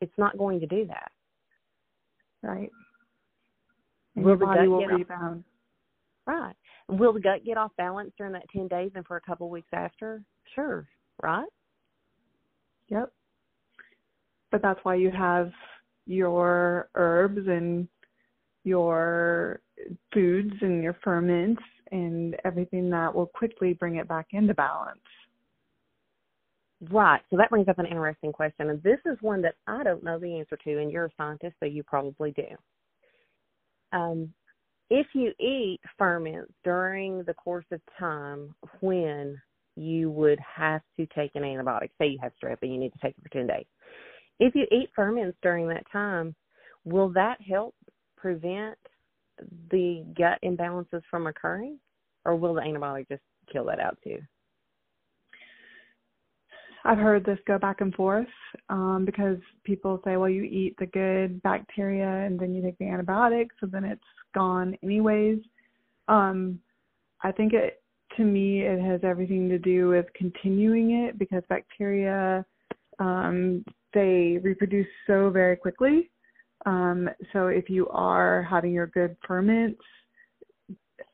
it's 0.00 0.18
not 0.18 0.38
going 0.38 0.60
to 0.60 0.66
do 0.66 0.86
that. 0.86 1.10
Right. 2.44 2.70
And 4.16 4.24
will 4.24 4.36
the 4.36 4.44
gut 4.44 4.68
will 4.68 4.80
get 4.80 4.90
rebound. 4.90 5.44
Off, 6.26 6.34
right. 6.34 6.54
Will 6.88 7.14
the 7.14 7.20
gut 7.20 7.44
get 7.44 7.56
off 7.56 7.72
balance 7.78 8.12
during 8.18 8.34
that 8.34 8.48
10 8.54 8.68
days 8.68 8.90
and 8.94 9.06
for 9.06 9.16
a 9.16 9.20
couple 9.20 9.46
of 9.46 9.50
weeks 9.50 9.70
after? 9.72 10.22
Sure. 10.54 10.86
Right? 11.22 11.48
Yep. 12.88 13.10
But 14.50 14.62
that's 14.62 14.80
why 14.82 14.96
you 14.96 15.10
have 15.10 15.50
your 16.06 16.90
herbs 16.94 17.48
and 17.48 17.88
your 18.64 19.60
foods 20.12 20.54
and 20.60 20.82
your 20.82 20.96
ferments 21.02 21.62
and 21.90 22.36
everything 22.44 22.90
that 22.90 23.14
will 23.14 23.26
quickly 23.26 23.72
bring 23.72 23.96
it 23.96 24.06
back 24.06 24.26
into 24.32 24.54
balance. 24.54 25.00
Right. 26.90 27.22
So 27.30 27.36
that 27.36 27.50
brings 27.50 27.68
up 27.68 27.78
an 27.78 27.86
interesting 27.86 28.32
question. 28.32 28.70
And 28.70 28.82
this 28.82 28.98
is 29.06 29.16
one 29.20 29.42
that 29.42 29.54
I 29.66 29.82
don't 29.84 30.02
know 30.02 30.18
the 30.18 30.38
answer 30.38 30.56
to, 30.56 30.80
and 30.80 30.90
you're 30.90 31.06
a 31.06 31.10
scientist, 31.16 31.56
so 31.60 31.66
you 31.66 31.82
probably 31.84 32.32
do. 32.32 32.46
Um, 33.92 34.32
if 34.90 35.06
you 35.14 35.32
eat 35.40 35.80
ferments 35.98 36.52
during 36.64 37.24
the 37.24 37.34
course 37.34 37.66
of 37.72 37.80
time 37.98 38.54
when 38.80 39.40
you 39.76 40.10
would 40.10 40.38
have 40.40 40.82
to 40.96 41.06
take 41.14 41.32
an 41.34 41.42
antibiotic, 41.42 41.90
say 41.98 42.08
you 42.08 42.18
have 42.22 42.32
strep 42.42 42.58
and 42.62 42.72
you 42.72 42.78
need 42.78 42.92
to 42.92 42.98
take 43.00 43.16
it 43.16 43.22
for 43.22 43.28
10 43.30 43.46
days, 43.46 43.66
if 44.40 44.54
you 44.54 44.66
eat 44.72 44.90
ferments 44.96 45.38
during 45.42 45.68
that 45.68 45.84
time, 45.92 46.34
will 46.84 47.10
that 47.10 47.40
help 47.42 47.74
prevent 48.16 48.78
the 49.70 50.04
gut 50.16 50.38
imbalances 50.44 51.02
from 51.10 51.26
occurring, 51.26 51.78
or 52.24 52.36
will 52.36 52.54
the 52.54 52.60
antibiotic 52.62 53.08
just 53.08 53.22
kill 53.52 53.64
that 53.66 53.80
out 53.80 53.98
too? 54.04 54.18
I've 56.84 56.98
heard 56.98 57.24
this 57.24 57.38
go 57.46 57.58
back 57.58 57.80
and 57.80 57.94
forth 57.94 58.26
um, 58.68 59.04
because 59.06 59.38
people 59.64 60.00
say, 60.04 60.16
well, 60.16 60.28
you 60.28 60.42
eat 60.42 60.76
the 60.78 60.86
good 60.86 61.42
bacteria 61.42 62.26
and 62.26 62.38
then 62.38 62.54
you 62.54 62.62
take 62.62 62.78
the 62.78 62.84
antibiotic, 62.84 63.48
so 63.58 63.66
then 63.66 63.84
it's 63.84 64.02
gone 64.34 64.76
anyways. 64.82 65.38
Um, 66.08 66.60
I 67.22 67.32
think 67.32 67.54
it 67.54 67.80
to 68.16 68.24
me, 68.24 68.62
it 68.62 68.80
has 68.80 69.00
everything 69.02 69.48
to 69.48 69.58
do 69.58 69.88
with 69.88 70.06
continuing 70.14 71.06
it 71.06 71.18
because 71.18 71.42
bacteria, 71.48 72.44
um, 72.98 73.64
they 73.92 74.38
reproduce 74.42 74.86
so 75.06 75.30
very 75.30 75.56
quickly. 75.56 76.10
Um, 76.66 77.08
so 77.32 77.48
if 77.48 77.68
you 77.68 77.88
are 77.88 78.42
having 78.42 78.72
your 78.72 78.86
good 78.88 79.16
ferments, 79.26 79.80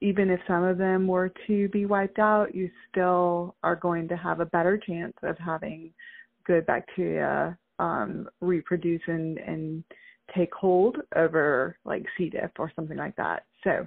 even 0.01 0.31
if 0.31 0.41
some 0.47 0.65
of 0.65 0.79
them 0.79 1.07
were 1.07 1.33
to 1.47 1.69
be 1.69 1.87
wiped 1.87 2.19
out, 2.19 2.55
you 2.55 2.71
still 2.91 3.55
are 3.63 3.77
going 3.77 4.09
to 4.09 4.17
have 4.17 4.41
a 4.41 4.47
better 4.47 4.79
chance 4.79 5.15
of 5.23 5.37
having 5.39 5.93
good 6.47 6.67
bacteria 6.67 7.57
um, 7.79 8.29
reproduce 8.41 9.01
and, 9.07 9.39
and 9.39 9.85
take 10.37 10.53
hold 10.55 10.97
over 11.17 11.77
like 11.85 12.05
C. 12.17 12.29
diff 12.29 12.51
or 12.59 12.73
something 12.77 12.97
like 12.97 13.17
that. 13.17 13.45
So 13.65 13.87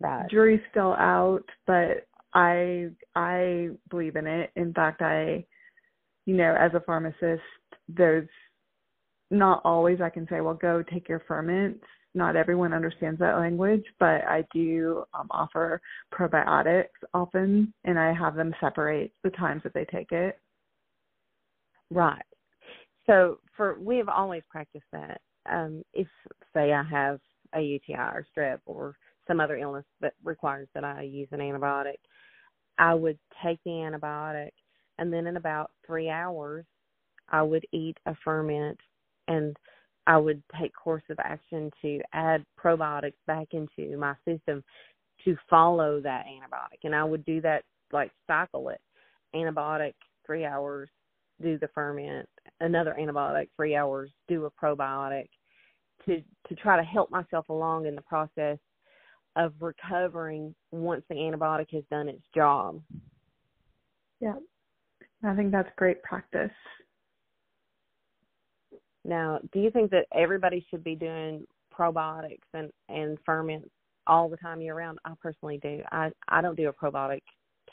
right. 0.00 0.28
jury's 0.30 0.60
still 0.70 0.94
out, 0.94 1.44
but 1.66 2.06
I 2.34 2.88
I 3.14 3.70
believe 3.90 4.16
in 4.16 4.26
it. 4.26 4.50
In 4.56 4.72
fact, 4.72 5.02
I 5.02 5.44
you 6.26 6.36
know, 6.36 6.54
as 6.58 6.72
a 6.74 6.80
pharmacist, 6.80 7.42
there's 7.88 8.28
not 9.30 9.60
always 9.64 10.00
I 10.00 10.10
can 10.10 10.26
say, 10.28 10.40
well, 10.40 10.54
go 10.54 10.82
take 10.82 11.08
your 11.08 11.22
ferments. 11.26 11.84
Not 12.14 12.36
everyone 12.36 12.74
understands 12.74 13.18
that 13.20 13.38
language, 13.38 13.84
but 13.98 14.22
I 14.26 14.44
do 14.52 15.04
um, 15.14 15.28
offer 15.30 15.80
probiotics 16.12 16.88
often, 17.14 17.72
and 17.84 17.98
I 17.98 18.12
have 18.12 18.34
them 18.34 18.54
separate 18.60 19.12
the 19.24 19.30
times 19.30 19.62
that 19.64 19.72
they 19.72 19.86
take 19.86 20.12
it. 20.12 20.38
Right. 21.90 22.22
So 23.06 23.38
for 23.56 23.78
we 23.80 23.96
have 23.98 24.08
always 24.08 24.42
practiced 24.50 24.86
that. 24.92 25.20
Um, 25.50 25.82
if 25.92 26.06
say 26.54 26.72
I 26.72 26.82
have 26.84 27.18
a 27.54 27.60
UTI 27.60 27.94
or 27.94 28.26
strep 28.36 28.60
or 28.66 28.94
some 29.26 29.40
other 29.40 29.56
illness 29.56 29.84
that 30.00 30.14
requires 30.22 30.68
that 30.74 30.84
I 30.84 31.02
use 31.02 31.28
an 31.32 31.40
antibiotic, 31.40 31.98
I 32.78 32.94
would 32.94 33.18
take 33.44 33.58
the 33.64 33.70
antibiotic 33.70 34.50
and 34.98 35.12
then 35.12 35.26
in 35.26 35.36
about 35.36 35.72
three 35.86 36.08
hours 36.08 36.64
I 37.28 37.42
would 37.42 37.66
eat 37.72 37.96
a 38.06 38.14
ferment 38.24 38.78
and 39.28 39.56
I 40.06 40.16
would 40.18 40.42
take 40.58 40.74
course 40.74 41.02
of 41.10 41.18
action 41.20 41.70
to 41.82 42.00
add 42.12 42.44
probiotics 42.62 43.12
back 43.26 43.48
into 43.52 43.96
my 43.96 44.14
system 44.26 44.64
to 45.24 45.36
follow 45.48 46.00
that 46.00 46.26
antibiotic. 46.26 46.80
And 46.84 46.94
I 46.94 47.04
would 47.04 47.24
do 47.24 47.40
that 47.42 47.62
like 47.92 48.10
cycle 48.26 48.70
it. 48.70 48.80
Antibiotic 49.34 49.94
three 50.26 50.44
hours, 50.44 50.88
do 51.40 51.58
the 51.58 51.68
ferment, 51.68 52.28
another 52.60 52.96
antibiotic, 52.98 53.48
three 53.56 53.76
hours, 53.76 54.10
do 54.28 54.46
a 54.46 54.50
probiotic 54.50 55.28
to 56.06 56.22
to 56.48 56.54
try 56.56 56.76
to 56.76 56.82
help 56.82 57.10
myself 57.10 57.48
along 57.48 57.86
in 57.86 57.94
the 57.94 58.02
process 58.02 58.58
of 59.36 59.52
recovering 59.60 60.54
once 60.72 61.02
the 61.08 61.14
antibiotic 61.14 61.70
has 61.72 61.84
done 61.90 62.08
its 62.08 62.22
job. 62.34 62.80
Yeah. 64.20 64.34
I 65.24 65.34
think 65.34 65.52
that's 65.52 65.70
great 65.76 66.02
practice. 66.02 66.50
Now, 69.04 69.40
do 69.52 69.60
you 69.60 69.70
think 69.70 69.90
that 69.90 70.06
everybody 70.14 70.64
should 70.70 70.84
be 70.84 70.94
doing 70.94 71.46
probiotics 71.76 72.38
and 72.54 72.70
and 72.88 73.18
ferments 73.24 73.68
all 74.06 74.28
the 74.28 74.36
time 74.36 74.60
year 74.60 74.74
round? 74.74 74.98
I 75.04 75.12
personally 75.20 75.58
do. 75.62 75.80
I 75.90 76.10
I 76.28 76.40
don't 76.40 76.56
do 76.56 76.68
a 76.68 76.72
probiotic 76.72 77.22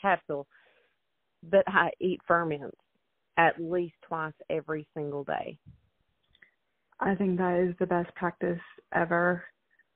capsule, 0.00 0.46
but 1.50 1.64
I 1.66 1.90
eat 2.00 2.20
ferments 2.26 2.76
at 3.36 3.60
least 3.60 3.94
twice 4.02 4.34
every 4.50 4.86
single 4.94 5.24
day. 5.24 5.58
I 7.00 7.14
think 7.14 7.38
that 7.38 7.58
is 7.58 7.74
the 7.78 7.86
best 7.86 8.14
practice 8.14 8.60
ever. 8.94 9.42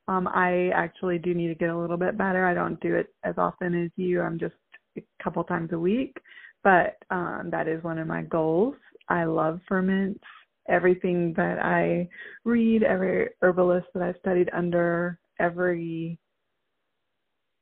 Um, 0.09 0.29
I 0.29 0.70
actually 0.75 1.18
do 1.18 1.35
need 1.35 1.49
to 1.49 1.55
get 1.55 1.70
a 1.70 1.79
little 1.79 1.97
bit 1.97 2.16
better. 2.16 2.47
I 2.47 2.55
don't 2.55 2.81
do 2.81 2.94
it 2.94 3.09
as 3.25 3.35
often 3.37 3.85
as 3.85 3.90
you. 3.97 4.23
I'm 4.23 4.38
just 4.38 4.55
a 4.97 5.03
couple 5.23 5.44
times 5.44 5.70
a 5.73 5.79
week, 5.79 6.16
but 6.62 6.97
um, 7.11 7.49
that 7.51 7.68
is 7.68 7.83
one 7.83 7.99
of 7.99 8.07
my 8.07 8.23
goals. 8.23 8.77
I 9.09 9.25
love 9.25 9.61
ferments. 9.68 10.25
Everything 10.68 11.35
that 11.37 11.59
I 11.59 12.09
read, 12.44 12.83
every 12.83 13.29
herbalist 13.42 13.87
that 13.94 14.03
I've 14.03 14.16
studied 14.20 14.48
under, 14.53 15.18
every 15.38 16.18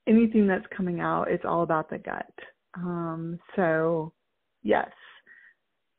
anything 0.06 0.46
that's 0.46 0.66
coming 0.76 1.00
out, 1.00 1.30
it's 1.30 1.44
all 1.44 1.62
about 1.62 1.88
the 1.88 1.98
gut. 1.98 2.32
Um, 2.74 3.38
so, 3.56 4.12
yes, 4.62 4.90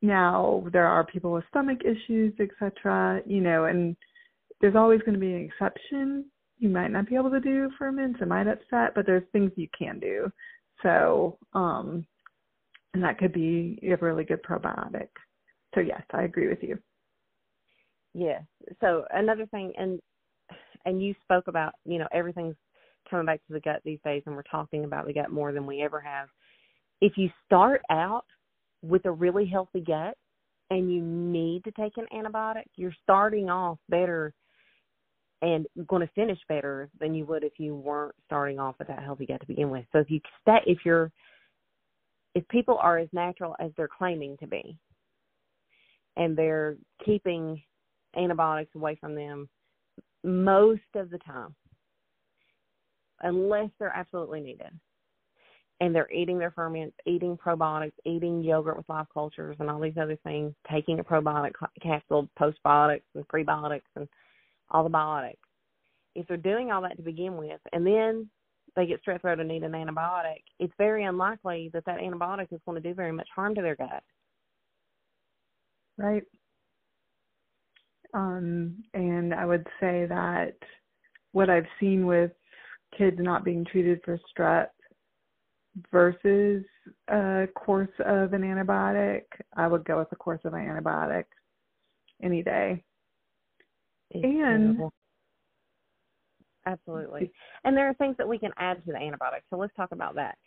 now 0.01 0.65
there 0.73 0.87
are 0.87 1.05
people 1.05 1.31
with 1.31 1.45
stomach 1.49 1.79
issues, 1.83 2.33
etc. 2.39 3.21
You 3.25 3.41
know, 3.41 3.65
and 3.65 3.95
there's 4.61 4.75
always 4.75 4.99
going 5.01 5.13
to 5.13 5.19
be 5.19 5.33
an 5.33 5.49
exception. 5.49 6.25
You 6.59 6.69
might 6.69 6.91
not 6.91 7.09
be 7.09 7.15
able 7.15 7.31
to 7.31 7.39
do 7.39 7.69
ferments; 7.77 8.19
it 8.21 8.27
might 8.27 8.47
upset, 8.47 8.93
but 8.95 9.05
there's 9.05 9.23
things 9.31 9.51
you 9.55 9.67
can 9.77 9.99
do. 9.99 10.31
So, 10.81 11.37
um, 11.53 12.05
and 12.93 13.03
that 13.03 13.17
could 13.17 13.33
be 13.33 13.79
a 13.83 13.95
really 13.97 14.23
good 14.23 14.43
probiotic. 14.43 15.07
So 15.73 15.81
yes, 15.81 16.03
I 16.11 16.23
agree 16.23 16.47
with 16.47 16.61
you. 16.61 16.77
Yes. 18.13 18.43
So 18.79 19.05
another 19.11 19.45
thing, 19.47 19.73
and 19.77 19.99
and 20.85 21.01
you 21.01 21.15
spoke 21.23 21.47
about, 21.47 21.73
you 21.85 21.97
know, 21.97 22.07
everything's 22.11 22.55
coming 23.09 23.25
back 23.25 23.39
to 23.47 23.53
the 23.53 23.59
gut 23.59 23.81
these 23.83 23.99
days, 24.03 24.23
and 24.25 24.35
we're 24.35 24.43
talking 24.43 24.85
about 24.85 25.05
the 25.05 25.13
gut 25.13 25.31
more 25.31 25.51
than 25.51 25.65
we 25.65 25.81
ever 25.81 25.99
have. 25.99 26.29
If 27.01 27.13
you 27.17 27.29
start 27.45 27.81
out 27.89 28.25
with 28.81 29.05
a 29.05 29.11
really 29.11 29.45
healthy 29.45 29.81
gut 29.81 30.17
and 30.69 30.91
you 30.91 31.01
need 31.01 31.63
to 31.63 31.71
take 31.71 31.93
an 31.97 32.05
antibiotic, 32.13 32.65
you're 32.75 32.95
starting 33.03 33.49
off 33.49 33.77
better 33.89 34.33
and 35.41 35.67
going 35.87 36.05
to 36.05 36.13
finish 36.13 36.39
better 36.47 36.89
than 36.99 37.13
you 37.13 37.25
would 37.25 37.43
if 37.43 37.53
you 37.57 37.75
weren't 37.75 38.15
starting 38.25 38.59
off 38.59 38.75
with 38.79 38.87
that 38.87 39.03
healthy 39.03 39.25
gut 39.25 39.41
to 39.41 39.47
begin 39.47 39.69
with. 39.69 39.85
So 39.91 39.99
if 39.99 40.09
you 40.09 40.19
stay, 40.41 40.59
if 40.65 40.79
you're 40.85 41.11
if 42.35 42.47
people 42.47 42.77
are 42.81 42.97
as 42.97 43.09
natural 43.13 43.55
as 43.59 43.71
they're 43.77 43.89
claiming 43.89 44.37
to 44.37 44.47
be 44.47 44.77
and 46.17 46.35
they're 46.35 46.77
keeping 47.05 47.61
antibiotics 48.17 48.75
away 48.75 48.95
from 48.99 49.15
them 49.15 49.49
most 50.23 50.81
of 50.95 51.09
the 51.09 51.17
time 51.19 51.55
unless 53.21 53.69
they're 53.79 53.95
absolutely 53.95 54.41
needed 54.41 54.71
and 55.79 55.93
they're 55.93 56.11
eating 56.11 56.37
their 56.37 56.51
ferments, 56.51 56.95
eating 57.05 57.37
probiotics, 57.37 57.93
eating 58.05 58.41
yogurt 58.41 58.77
with 58.77 58.87
live 58.87 59.07
cultures 59.13 59.57
and 59.59 59.69
all 59.69 59.79
these 59.79 59.97
other 59.99 60.17
things, 60.23 60.53
taking 60.71 60.99
a 60.99 61.03
probiotic 61.03 61.51
capsule, 61.81 62.29
postbiotics 62.39 63.01
and 63.15 63.27
prebiotics 63.27 63.81
and 63.95 64.07
all 64.69 64.83
the 64.83 64.89
biotics. 64.89 65.37
If 66.15 66.27
they're 66.27 66.37
doing 66.37 66.71
all 66.71 66.81
that 66.83 66.95
to 66.97 67.03
begin 67.03 67.37
with, 67.37 67.59
and 67.73 67.85
then 67.85 68.29
they 68.75 68.85
get 68.85 69.03
strep 69.03 69.21
throat 69.21 69.39
and 69.39 69.49
need 69.49 69.63
an 69.63 69.71
antibiotic, 69.71 70.43
it's 70.59 70.73
very 70.77 71.03
unlikely 71.05 71.69
that 71.73 71.85
that 71.85 71.99
antibiotic 71.99 72.47
is 72.51 72.61
going 72.65 72.81
to 72.81 72.87
do 72.87 72.93
very 72.93 73.11
much 73.11 73.27
harm 73.35 73.55
to 73.55 73.61
their 73.61 73.75
gut. 73.75 74.03
Right. 75.97 76.23
Um, 78.13 78.83
and 78.93 79.33
I 79.33 79.45
would 79.45 79.65
say 79.79 80.05
that 80.07 80.55
what 81.31 81.49
I've 81.49 81.65
seen 81.79 82.05
with 82.05 82.31
kids 82.97 83.17
not 83.19 83.43
being 83.43 83.65
treated 83.65 83.99
for 84.05 84.19
strep 84.37 84.67
versus 85.91 86.63
a 87.07 87.47
course 87.55 87.89
of 88.05 88.33
an 88.33 88.41
antibiotic, 88.41 89.23
I 89.55 89.67
would 89.67 89.83
go 89.85 89.97
with 89.99 90.11
a 90.11 90.15
course 90.15 90.41
of 90.45 90.53
an 90.53 90.59
antibiotic 90.59 91.25
any 92.21 92.43
day. 92.43 92.83
It's 94.11 94.23
and 94.23 94.75
terrible. 94.75 94.93
absolutely. 96.67 97.31
And 97.63 97.75
there 97.75 97.89
are 97.89 97.95
things 97.95 98.15
that 98.17 98.27
we 98.27 98.37
can 98.37 98.51
add 98.57 98.85
to 98.85 98.91
the 98.91 98.97
antibiotic. 98.97 99.41
So 99.49 99.57
let's 99.57 99.75
talk 99.75 99.91
about 99.91 100.15
that. 100.15 100.37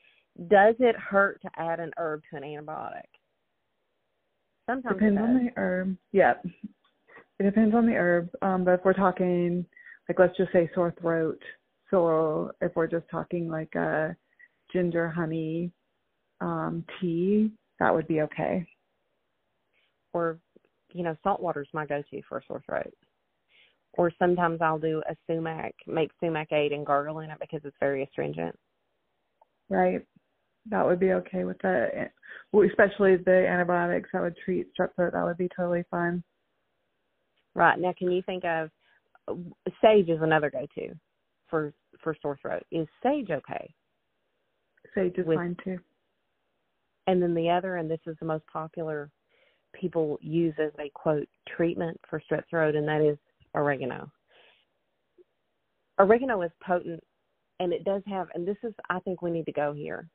Does 0.49 0.77
it 0.79 0.95
hurt 0.97 1.41
to 1.43 1.51
add 1.57 1.81
an 1.81 1.91
herb 1.97 2.23
to 2.31 2.37
an 2.37 2.43
antibiotic? 2.45 3.09
Sometimes 4.69 4.95
depends 4.95 5.21
on 5.21 5.35
the 5.35 5.51
herb. 5.57 5.97
Yeah, 6.13 6.35
it 7.38 7.42
depends 7.42 7.75
on 7.75 7.87
the 7.87 7.92
herb. 7.92 8.29
Um, 8.42 8.64
but 8.64 8.75
if 8.75 8.81
we're 8.85 8.92
talking, 8.92 9.64
like, 10.09 10.18
let's 10.18 10.37
just 10.37 10.53
say 10.53 10.70
sore 10.75 10.94
throat. 11.01 11.40
So 11.90 12.51
if 12.61 12.72
we're 12.75 12.87
just 12.87 13.07
talking 13.11 13.49
like 13.49 13.75
a 13.75 14.16
ginger 14.72 15.09
honey 15.09 15.70
um, 16.40 16.85
tea, 17.01 17.53
that 17.79 17.94
would 17.94 18.09
be 18.09 18.22
okay. 18.22 18.66
Or, 20.12 20.38
you 20.92 21.05
know, 21.05 21.16
salt 21.22 21.40
water 21.42 21.62
is 21.62 21.68
my 21.72 21.87
go-to 21.87 22.22
for 22.29 22.42
sore 22.46 22.62
throat. 22.66 22.92
Or 23.92 24.11
sometimes 24.18 24.61
I'll 24.61 24.79
do 24.79 25.03
a 25.09 25.16
sumac, 25.27 25.75
make 25.87 26.11
sumac 26.20 26.53
aid 26.53 26.72
and 26.72 26.85
gargle 26.85 27.20
in 27.20 27.31
it 27.31 27.38
because 27.40 27.61
it's 27.64 27.77
very 27.81 28.03
astringent. 28.03 28.59
Right. 29.68 30.05
That 30.70 30.85
would 30.85 31.01
be 31.01 31.12
okay 31.12 31.44
with 31.44 31.59
the, 31.62 32.09
especially 32.53 33.16
the 33.16 33.46
antibiotics 33.49 34.11
that 34.12 34.22
would 34.22 34.37
treat 34.44 34.66
strep 34.75 34.94
throat. 34.96 35.12
That 35.12 35.25
would 35.25 35.38
be 35.38 35.49
totally 35.57 35.85
fine. 35.90 36.22
Right 37.57 37.79
now, 37.79 37.95
can 37.99 38.11
you 38.11 38.23
think 38.23 38.45
of 38.45 38.71
sage 39.83 40.11
is 40.11 40.21
another 40.21 40.51
go-to 40.51 40.95
for 41.49 41.73
for 42.03 42.14
sore 42.21 42.38
throat? 42.40 42.62
Is 42.71 42.87
sage 43.03 43.31
okay? 43.31 43.75
Sage 44.95 45.14
is 45.16 45.27
with, 45.27 45.38
fine 45.38 45.57
too. 45.64 45.79
And 47.07 47.23
then 47.23 47.35
the 47.35 47.49
other, 47.49 47.77
and 47.77 47.90
this 47.90 48.01
is 48.07 48.14
the 48.21 48.27
most 48.27 48.47
popular, 48.47 49.11
people 49.73 50.19
use 50.21 50.55
as 50.59 50.73
a 50.79 50.90
quote 50.95 51.29
treatment 51.49 51.99
for 52.09 52.23
strep 52.31 52.42
throat, 52.51 52.75
and 52.75 52.87
that 52.87 53.01
is 53.01 53.16
oregano. 53.55 54.12
Oregano 55.99 56.42
is 56.42 56.51
potent 56.62 57.03
and 57.59 57.73
it 57.73 57.85
does 57.85 58.03
have, 58.07 58.29
and 58.35 58.47
this 58.47 58.59
is, 58.62 58.75
I 58.90 59.01
think 59.01 59.23
we 59.23 59.31
need 59.31 59.47
to 59.47 59.53
go 59.53 59.73
here. 59.73 60.07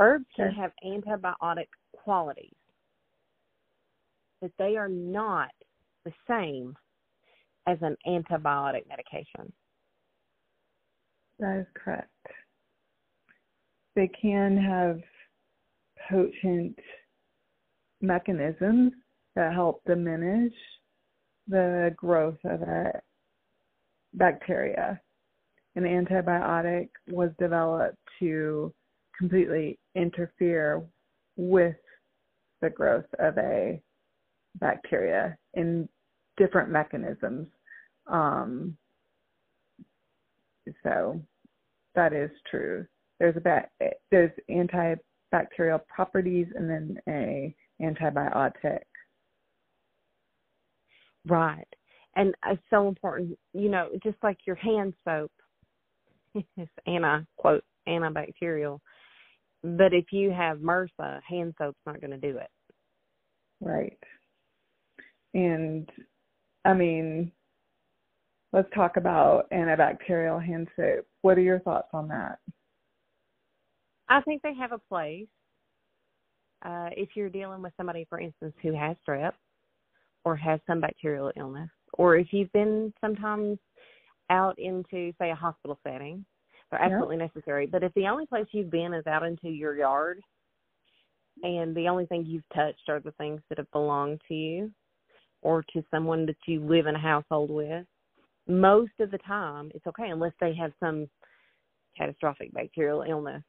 Herbs 0.00 0.24
can 0.34 0.50
have 0.52 0.72
antibiotic 0.82 1.66
qualities, 1.92 2.54
but 4.40 4.50
they 4.58 4.76
are 4.76 4.88
not 4.88 5.50
the 6.04 6.12
same 6.28 6.76
as 7.66 7.78
an 7.82 7.96
antibiotic 8.06 8.88
medication. 8.88 9.52
That 11.38 11.58
is 11.60 11.66
correct. 11.74 12.08
They 13.96 14.08
can 14.08 14.56
have 14.56 15.00
potent 16.08 16.78
mechanisms 18.00 18.92
that 19.34 19.52
help 19.52 19.82
diminish 19.86 20.52
the 21.48 21.94
growth 21.96 22.38
of 22.44 22.62
a 22.62 23.00
bacteria. 24.14 25.00
An 25.76 25.84
antibiotic 25.84 26.88
was 27.08 27.30
developed 27.38 27.98
to 28.18 28.72
completely 29.16 29.78
interfere 29.94 30.82
with 31.36 31.76
the 32.60 32.70
growth 32.70 33.06
of 33.18 33.36
a 33.38 33.80
bacteria 34.58 35.36
in 35.54 35.88
different 36.36 36.70
mechanisms. 36.70 37.46
Um, 38.06 38.76
so 40.82 41.20
that 41.94 42.12
is 42.12 42.30
true. 42.50 42.86
There's 43.18 43.36
a 43.36 43.40
ba- 43.40 43.68
there's 44.10 44.30
antibacterial 44.50 45.80
properties 45.86 46.46
and 46.54 46.68
then 46.68 46.98
a 47.08 47.54
antibiotic. 47.80 48.80
Right. 51.26 51.66
And 52.16 52.34
it's 52.46 52.62
so 52.70 52.88
important, 52.88 53.38
you 53.52 53.68
know, 53.68 53.88
just 54.02 54.16
like 54.22 54.38
your 54.46 54.56
hand 54.56 54.94
soap 55.04 55.30
is 56.34 56.68
anti 56.86 57.20
quote 57.36 57.64
antibacterial. 57.88 58.78
But 59.62 59.92
if 59.92 60.06
you 60.10 60.30
have 60.30 60.58
MRSA, 60.58 61.20
hand 61.28 61.54
soap's 61.58 61.78
not 61.86 62.00
going 62.00 62.18
to 62.18 62.32
do 62.32 62.38
it. 62.38 62.48
Right. 63.60 63.98
And 65.34 65.88
I 66.64 66.74
mean, 66.74 67.32
let's 68.52 68.68
talk 68.74 68.96
about 68.96 69.50
antibacterial 69.50 70.44
hand 70.44 70.68
soap. 70.76 71.06
What 71.22 71.38
are 71.38 71.42
your 71.42 71.60
thoughts 71.60 71.88
on 71.92 72.08
that? 72.08 72.38
I 74.08 74.20
think 74.22 74.42
they 74.42 74.54
have 74.54 74.72
a 74.72 74.78
place. 74.78 75.28
Uh, 76.64 76.90
if 76.92 77.10
you're 77.14 77.30
dealing 77.30 77.62
with 77.62 77.72
somebody, 77.76 78.06
for 78.08 78.20
instance, 78.20 78.54
who 78.60 78.74
has 78.74 78.96
strep 79.06 79.32
or 80.24 80.36
has 80.36 80.60
some 80.66 80.80
bacterial 80.80 81.32
illness, 81.36 81.70
or 81.94 82.16
if 82.16 82.32
you've 82.32 82.52
been 82.52 82.92
sometimes 83.00 83.58
out 84.28 84.58
into, 84.58 85.12
say, 85.18 85.30
a 85.30 85.34
hospital 85.34 85.78
setting, 85.82 86.24
they're 86.70 86.82
absolutely 86.82 87.16
necessary. 87.16 87.66
But 87.66 87.82
if 87.82 87.94
the 87.94 88.06
only 88.06 88.26
place 88.26 88.46
you've 88.52 88.70
been 88.70 88.92
is 88.92 89.06
out 89.06 89.24
into 89.24 89.48
your 89.48 89.76
yard 89.76 90.20
and 91.42 91.74
the 91.74 91.88
only 91.88 92.06
thing 92.06 92.26
you've 92.26 92.48
touched 92.54 92.88
are 92.88 93.00
the 93.00 93.12
things 93.12 93.40
that 93.48 93.58
have 93.58 93.70
belonged 93.72 94.20
to 94.28 94.34
you 94.34 94.70
or 95.42 95.64
to 95.72 95.82
someone 95.90 96.26
that 96.26 96.36
you 96.46 96.60
live 96.60 96.86
in 96.86 96.94
a 96.94 97.00
household 97.00 97.50
with, 97.50 97.86
most 98.48 98.92
of 99.00 99.10
the 99.10 99.18
time 99.18 99.70
it's 99.74 99.86
okay 99.86 100.10
unless 100.10 100.32
they 100.40 100.54
have 100.54 100.72
some 100.80 101.08
catastrophic 101.96 102.52
bacterial 102.52 103.04
illness. 103.08 103.42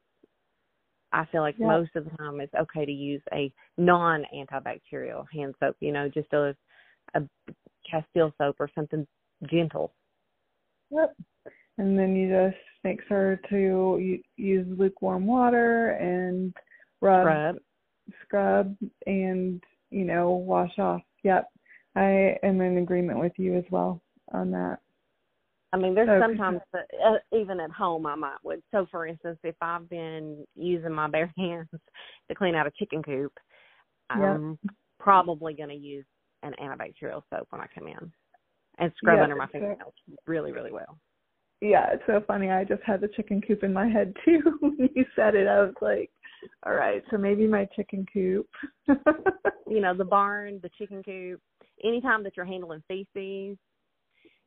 I 1.12 1.26
feel 1.30 1.42
like 1.42 1.58
most 1.58 1.90
of 1.94 2.04
the 2.04 2.16
time 2.16 2.40
it's 2.40 2.54
okay 2.54 2.86
to 2.86 2.92
use 2.92 3.20
a 3.34 3.52
non 3.76 4.24
antibacterial 4.34 5.26
hand 5.32 5.54
soap, 5.60 5.76
you 5.80 5.92
know, 5.92 6.08
just 6.08 6.32
a 6.32 6.56
a 7.14 7.22
Castile 7.88 8.32
soap 8.38 8.56
or 8.60 8.70
something 8.74 9.06
gentle. 9.50 9.92
Yep. 10.90 11.14
And 11.78 11.98
then 11.98 12.14
you 12.14 12.28
just 12.28 12.62
make 12.84 13.00
sure 13.08 13.40
to 13.50 14.18
use 14.36 14.66
lukewarm 14.78 15.26
water 15.26 15.90
and 15.90 16.54
rub, 17.00 17.22
scrub, 17.22 17.56
scrub, 18.22 18.76
and 19.06 19.62
you 19.90 20.04
know 20.04 20.30
wash 20.30 20.78
off. 20.78 21.00
Yep, 21.24 21.46
I 21.94 22.36
am 22.42 22.60
in 22.60 22.78
agreement 22.78 23.18
with 23.18 23.32
you 23.36 23.56
as 23.56 23.64
well 23.70 24.00
on 24.32 24.50
that. 24.52 24.78
I 25.74 25.78
mean, 25.78 25.94
there's 25.94 26.08
okay. 26.08 26.20
sometimes 26.20 26.60
uh, 26.74 27.14
even 27.32 27.58
at 27.58 27.70
home 27.70 28.06
I 28.06 28.14
might 28.14 28.36
would. 28.44 28.62
So, 28.72 28.86
for 28.90 29.06
instance, 29.06 29.38
if 29.42 29.54
I've 29.62 29.88
been 29.88 30.44
using 30.54 30.92
my 30.92 31.08
bare 31.08 31.32
hands 31.38 31.68
to 32.28 32.34
clean 32.34 32.54
out 32.54 32.66
a 32.66 32.72
chicken 32.78 33.02
coop, 33.02 33.32
I'm 34.10 34.58
yep. 34.62 34.74
probably 34.98 35.54
going 35.54 35.70
to 35.70 35.74
use 35.74 36.04
an 36.42 36.54
antibacterial 36.62 37.22
soap 37.30 37.46
when 37.50 37.60
I 37.60 37.66
come 37.74 37.86
in 37.86 38.12
and 38.78 38.92
scrub 38.96 39.20
under 39.20 39.36
my 39.36 39.46
fingernails 39.46 39.94
really, 40.26 40.52
really 40.52 40.72
well. 40.72 40.98
Yeah, 41.60 41.86
it's 41.92 42.02
so 42.06 42.20
funny. 42.26 42.50
I 42.50 42.64
just 42.64 42.82
had 42.84 43.00
the 43.00 43.08
chicken 43.08 43.40
coop 43.40 43.62
in 43.62 43.72
my 43.72 43.88
head 43.88 44.12
too 44.24 44.40
when 44.60 44.90
you 44.94 45.04
said 45.14 45.34
it. 45.34 45.46
I 45.46 45.60
was 45.60 45.74
like, 45.80 46.10
all 46.66 46.74
right, 46.74 47.02
so 47.10 47.16
maybe 47.16 47.46
my 47.46 47.68
chicken 47.76 48.04
coop. 48.12 48.48
you 49.68 49.80
know, 49.80 49.96
the 49.96 50.04
barn, 50.10 50.58
the 50.62 50.70
chicken 50.76 51.02
coop. 51.02 51.40
Anytime 51.82 52.22
that 52.24 52.36
you're 52.36 52.46
handling 52.46 52.82
feces, 52.88 53.56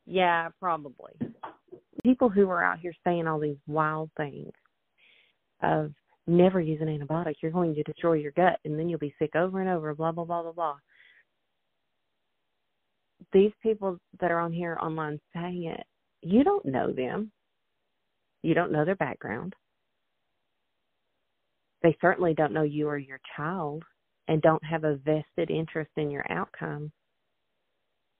yeah, 0.05 0.49
probably. 0.59 1.13
People 2.03 2.29
who 2.29 2.49
are 2.49 2.63
out 2.63 2.79
here 2.79 2.93
saying 3.03 3.27
all 3.27 3.39
these 3.39 3.57
wild 3.67 4.09
things 4.15 4.51
of 5.61 5.91
never 6.27 6.61
use 6.61 6.81
an 6.81 6.87
antibiotic, 6.87 7.35
you're 7.41 7.51
going 7.51 7.73
to 7.75 7.83
destroy 7.83 8.13
your 8.13 8.31
gut 8.31 8.59
and 8.65 8.77
then 8.77 8.89
you'll 8.89 8.99
be 8.99 9.15
sick 9.19 9.35
over 9.35 9.61
and 9.61 9.69
over, 9.69 9.93
blah, 9.95 10.11
blah, 10.11 10.25
blah, 10.25 10.43
blah, 10.43 10.51
blah. 10.51 10.75
These 13.33 13.51
people 13.61 13.97
that 14.21 14.31
are 14.31 14.39
on 14.39 14.51
here 14.51 14.77
online 14.81 15.19
saying 15.33 15.65
it, 15.65 15.85
you 16.21 16.43
don't 16.43 16.65
know 16.65 16.91
them. 16.91 17.31
You 18.43 18.53
don't 18.53 18.71
know 18.71 18.85
their 18.85 18.95
background. 18.95 19.55
They 21.81 21.97
certainly 22.01 22.33
don't 22.33 22.53
know 22.53 22.63
you 22.63 22.87
or 22.87 22.97
your 22.97 23.19
child 23.35 23.83
and 24.27 24.41
don't 24.41 24.63
have 24.63 24.83
a 24.83 24.97
vested 24.97 25.49
interest 25.49 25.91
in 25.97 26.09
your 26.11 26.25
outcome 26.31 26.91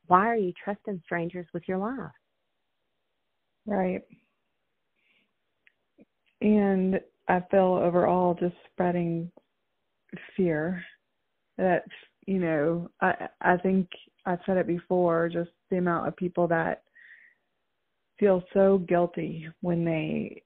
why 0.08 0.28
are 0.28 0.36
you 0.36 0.54
trusting 0.64 1.02
strangers 1.06 1.48
with 1.54 1.64
your 1.68 1.78
life? 1.78 2.12
Right. 3.66 4.02
And 6.42 7.00
I 7.28 7.42
feel 7.50 7.80
overall 7.84 8.36
just 8.36 8.56
spreading 8.72 9.32
fear 10.38 10.84
that 11.58 11.84
you 12.26 12.40
know 12.40 12.90
I 13.02 13.28
I 13.42 13.58
think 13.58 13.88
I've 14.26 14.40
said 14.46 14.58
it 14.58 14.68
before 14.68 15.30
just 15.30 15.50
the 15.70 15.78
amount 15.78 16.08
of 16.08 16.16
people 16.16 16.48
that 16.50 16.84
feel 18.20 18.44
so 18.54 18.80
guilty 18.88 19.48
when 19.62 19.84
they 19.84 20.44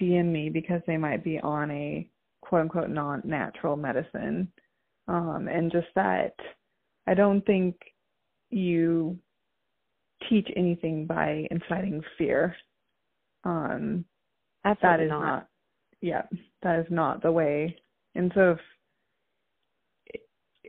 DM 0.00 0.26
me 0.26 0.50
because 0.50 0.82
they 0.86 0.96
might 0.96 1.24
be 1.24 1.38
on 1.40 1.70
a 1.70 2.08
quote 2.42 2.62
unquote 2.62 2.90
non 2.90 3.22
natural 3.24 3.76
medicine 3.76 4.50
um 5.08 5.48
and 5.48 5.72
just 5.72 5.88
that 5.94 6.34
I 7.06 7.14
don't 7.14 7.44
think 7.46 7.76
you 8.50 9.18
teach 10.28 10.48
anything 10.56 11.06
by 11.06 11.46
inciting 11.50 12.02
fear. 12.16 12.54
Um, 13.44 14.04
Absolutely 14.64 14.98
that 14.98 15.04
is 15.04 15.10
not. 15.10 15.20
not. 15.20 15.48
Yeah, 16.00 16.22
that 16.62 16.80
is 16.80 16.86
not 16.90 17.22
the 17.22 17.32
way. 17.32 17.76
And 18.14 18.32
so 18.34 18.52
if 18.52 18.58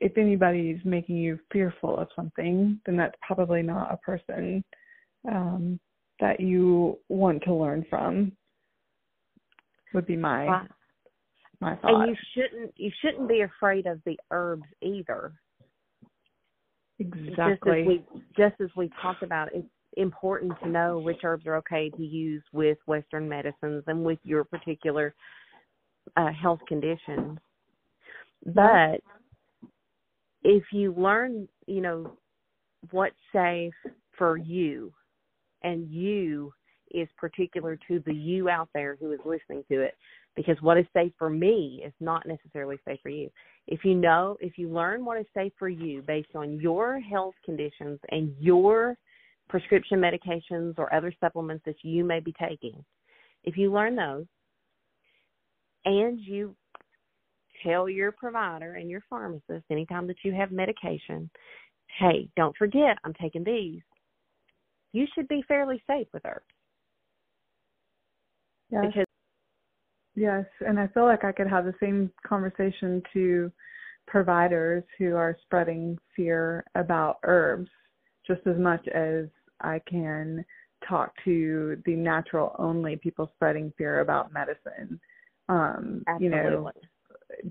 if 0.02 0.18
anybody's 0.18 0.80
making 0.86 1.18
you 1.18 1.38
fearful 1.52 1.98
of 1.98 2.08
something, 2.16 2.80
then 2.86 2.96
that's 2.96 3.16
probably 3.26 3.62
not 3.62 3.94
a 3.94 3.98
person 3.98 4.64
um, 5.30 5.80
that 6.20 6.40
you 6.40 6.98
want 7.10 7.44
to 7.44 7.54
learn 7.54 7.86
from. 7.90 8.32
Would 9.94 10.06
be 10.06 10.16
my 10.16 10.46
wow. 10.46 10.68
my 11.60 11.76
thought. 11.78 12.04
And 12.04 12.10
you 12.10 12.16
shouldn't 12.34 12.74
you 12.78 12.92
shouldn't 13.02 13.28
be 13.28 13.42
afraid 13.42 13.88
of 13.88 14.00
the 14.06 14.18
herbs 14.32 14.68
either. 14.82 15.34
Exactly. 17.00 17.34
Just 17.36 17.40
as 17.66 17.88
we 17.88 18.04
just 18.38 18.62
as 18.62 18.70
we 18.76 18.92
talked 19.02 19.24
about, 19.24 19.50
it's 19.54 19.68
important 19.98 20.54
to 20.62 20.70
know 20.70 21.00
which 21.00 21.20
herbs 21.24 21.48
are 21.48 21.56
okay 21.58 21.90
to 21.90 22.04
use 22.04 22.44
with 22.54 22.78
Western 22.86 23.28
medicines 23.28 23.84
and 23.88 24.04
with 24.04 24.20
your 24.24 24.44
particular 24.44 25.16
uh, 26.18 26.32
health 26.32 26.60
conditions. 26.68 27.38
But 28.46 29.02
if 30.44 30.64
you 30.72 30.94
learn, 30.94 31.48
you 31.68 31.82
know, 31.82 32.18
what's 32.92 33.16
safe 33.34 33.74
for 34.18 34.38
you, 34.38 34.94
and 35.64 35.90
you 35.90 36.54
is 36.92 37.08
particular 37.18 37.78
to 37.88 38.02
the 38.06 38.14
you 38.14 38.50
out 38.50 38.70
there 38.74 38.98
who 39.00 39.12
is 39.12 39.20
listening 39.26 39.64
to 39.70 39.82
it, 39.82 39.96
because 40.36 40.58
what 40.62 40.78
is 40.78 40.86
safe 40.94 41.12
for 41.18 41.30
me 41.30 41.84
is 41.86 41.94
not 42.00 42.28
necessarily 42.28 42.78
safe 42.88 43.00
for 43.04 43.10
you. 43.10 43.30
If 43.72 43.86
you 43.86 43.94
know, 43.94 44.36
if 44.42 44.58
you 44.58 44.68
learn 44.68 45.06
what 45.06 45.20
is 45.20 45.28
safe 45.32 45.54
for 45.60 45.70
you 45.70 46.02
based 46.02 46.36
on 46.36 46.60
your 46.60 47.00
health 47.00 47.36
conditions 47.46 48.00
and 48.10 48.34
your 48.40 48.98
prescription 49.48 50.00
medications 50.00 50.74
or 50.80 50.92
other 50.92 51.14
supplements 51.20 51.64
that 51.66 51.76
you 51.84 52.04
may 52.04 52.20
be 52.20 52.34
taking, 52.40 52.84
if 53.44 53.58
you 53.58 53.72
learn 53.72 53.96
those 53.96 54.26
and 55.86 56.20
you 56.20 56.56
tell 57.64 57.88
your 57.88 58.12
provider 58.12 58.74
and 58.74 58.90
your 58.90 59.04
pharmacist 59.08 59.66
anytime 59.70 60.08
that 60.08 60.18
you 60.24 60.34
have 60.34 60.52
medication, 60.52 61.30
hey, 62.00 62.28
don't 62.36 62.58
forget 62.58 62.98
I'm 63.04 63.14
taking 63.22 63.44
these, 63.44 63.82
you 64.94 65.06
should 65.14 65.28
be 65.28 65.44
fairly 65.48 65.80
safe 65.86 66.08
with 66.12 66.26
herbs. 66.26 66.44
Yes. 68.72 68.86
Because 68.88 69.09
Yes, 70.20 70.46
and 70.68 70.78
I 70.78 70.88
feel 70.88 71.06
like 71.06 71.24
I 71.24 71.32
could 71.32 71.48
have 71.48 71.64
the 71.64 71.74
same 71.80 72.12
conversation 72.28 73.02
to 73.14 73.50
providers 74.06 74.84
who 74.98 75.16
are 75.16 75.38
spreading 75.44 75.98
fear 76.14 76.66
about 76.76 77.20
herbs 77.24 77.70
just 78.28 78.42
as 78.46 78.58
much 78.58 78.86
as 78.90 79.28
I 79.62 79.80
can 79.90 80.44
talk 80.86 81.14
to 81.24 81.82
the 81.86 81.96
natural 81.96 82.54
only 82.60 82.98
people 82.98 83.32
spreading 83.36 83.72
fear 83.78 84.02
about 84.02 84.34
medicine. 84.34 85.00
Um, 85.48 86.04
you 86.20 86.30
know, 86.30 86.70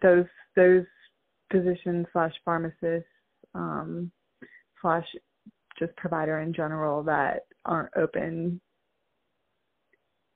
those 0.03 0.27
those 0.55 0.85
physicians 1.51 2.07
slash 2.13 2.35
pharmacists 2.45 3.09
um, 3.55 4.13
slash 4.83 5.07
just 5.79 5.97
provider 5.97 6.41
in 6.41 6.53
general 6.53 7.03
that 7.05 7.47
aren't 7.65 7.97
open. 7.97 8.61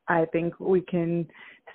I 0.09 0.25
think 0.33 0.59
we 0.59 0.81
can 0.81 1.29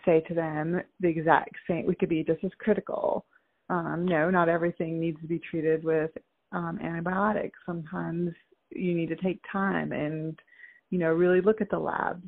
say 0.06 0.22
to 0.28 0.34
them 0.34 0.82
the 1.00 1.08
exact 1.08 1.56
same. 1.70 1.86
We 1.86 1.96
could 1.96 2.10
be 2.10 2.24
just 2.24 2.44
as 2.44 2.52
critical. 2.60 3.26
Um, 3.70 4.06
no, 4.08 4.30
not 4.30 4.50
everything 4.50 5.00
needs 5.00 5.20
to 5.22 5.28
be 5.28 5.40
treated 5.40 5.84
with 5.84 6.12
um, 6.52 6.80
antibiotics. 6.82 7.60
Sometimes 7.66 8.32
you 8.72 8.94
need 8.94 9.10
to 9.10 9.16
take 9.18 9.40
time 9.52 9.92
and 9.92 10.38
you 10.90 11.00
know 11.00 11.12
really 11.12 11.42
look 11.42 11.62
at 11.62 11.70
the 11.70 11.80
labs. 11.80 12.28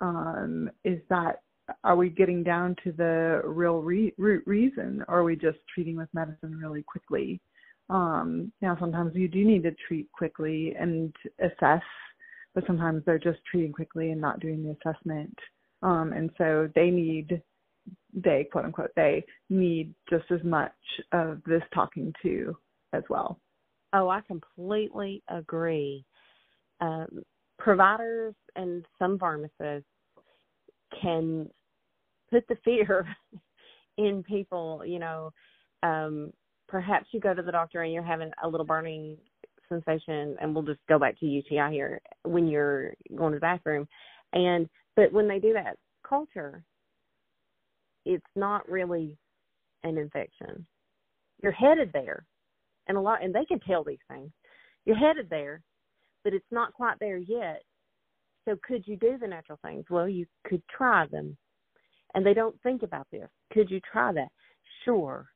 Um, 0.00 0.70
is 0.84 1.00
that 1.10 1.40
are 1.84 1.96
we 1.96 2.08
getting 2.10 2.42
down 2.42 2.76
to 2.84 2.92
the 2.92 3.42
real 3.44 3.82
re- 3.82 4.14
root 4.18 4.42
reason, 4.46 5.04
or 5.08 5.20
are 5.20 5.24
we 5.24 5.36
just 5.36 5.58
treating 5.72 5.96
with 5.96 6.08
medicine 6.12 6.58
really 6.58 6.82
quickly? 6.82 7.40
Um, 7.88 8.52
now, 8.60 8.76
sometimes 8.80 9.14
you 9.14 9.28
do 9.28 9.44
need 9.44 9.62
to 9.64 9.74
treat 9.86 10.10
quickly 10.12 10.74
and 10.78 11.14
assess, 11.40 11.82
but 12.54 12.64
sometimes 12.66 13.02
they're 13.04 13.18
just 13.18 13.40
treating 13.50 13.72
quickly 13.72 14.10
and 14.10 14.20
not 14.20 14.40
doing 14.40 14.62
the 14.62 14.76
assessment. 14.80 15.36
Um, 15.82 16.12
and 16.12 16.30
so 16.38 16.68
they 16.74 16.90
need, 16.90 17.42
they 18.14 18.46
quote 18.50 18.64
unquote, 18.64 18.90
they 18.94 19.24
need 19.50 19.94
just 20.08 20.30
as 20.30 20.42
much 20.44 20.72
of 21.12 21.40
this 21.46 21.62
talking 21.74 22.12
to 22.22 22.56
as 22.92 23.02
well. 23.08 23.38
Oh, 23.92 24.08
I 24.08 24.20
completely 24.22 25.22
agree. 25.28 26.04
Um, 26.80 27.22
providers 27.58 28.34
and 28.56 28.84
some 28.98 29.18
pharmacists 29.18 29.88
can 31.00 31.48
put 32.30 32.46
the 32.48 32.56
fear 32.64 33.06
in 33.98 34.22
people, 34.22 34.82
you 34.84 34.98
know, 34.98 35.30
um, 35.82 36.32
perhaps 36.68 37.06
you 37.12 37.20
go 37.20 37.34
to 37.34 37.42
the 37.42 37.52
doctor 37.52 37.82
and 37.82 37.92
you're 37.92 38.02
having 38.02 38.30
a 38.42 38.48
little 38.48 38.66
burning 38.66 39.16
sensation 39.68 40.36
and 40.40 40.54
we'll 40.54 40.64
just 40.64 40.80
go 40.88 40.98
back 40.98 41.18
to 41.20 41.26
UTI 41.26 41.70
here 41.70 42.00
when 42.24 42.46
you're 42.46 42.94
going 43.14 43.32
to 43.32 43.36
the 43.36 43.40
bathroom. 43.40 43.86
And 44.32 44.68
but 44.96 45.12
when 45.12 45.28
they 45.28 45.38
do 45.38 45.52
that 45.52 45.76
culture, 46.06 46.64
it's 48.04 48.24
not 48.36 48.68
really 48.68 49.16
an 49.84 49.98
infection. 49.98 50.66
You're 51.42 51.52
headed 51.52 51.90
there. 51.92 52.26
And 52.88 52.96
a 52.96 53.00
lot 53.00 53.22
and 53.22 53.34
they 53.34 53.44
can 53.44 53.60
tell 53.60 53.84
these 53.84 53.98
things. 54.08 54.30
You're 54.84 54.96
headed 54.96 55.30
there, 55.30 55.62
but 56.24 56.34
it's 56.34 56.44
not 56.50 56.72
quite 56.72 56.98
there 56.98 57.18
yet. 57.18 57.62
So 58.44 58.56
could 58.66 58.86
you 58.86 58.96
do 58.96 59.18
the 59.18 59.28
natural 59.28 59.58
things? 59.64 59.84
Well, 59.88 60.08
you 60.08 60.26
could 60.44 60.62
try 60.68 61.06
them. 61.06 61.36
And 62.14 62.26
they 62.26 62.34
don't 62.34 62.60
think 62.62 62.82
about 62.82 63.06
this. 63.12 63.28
Could 63.52 63.70
you 63.70 63.80
try 63.80 64.12
that? 64.12 64.28
Sure. 64.84 65.26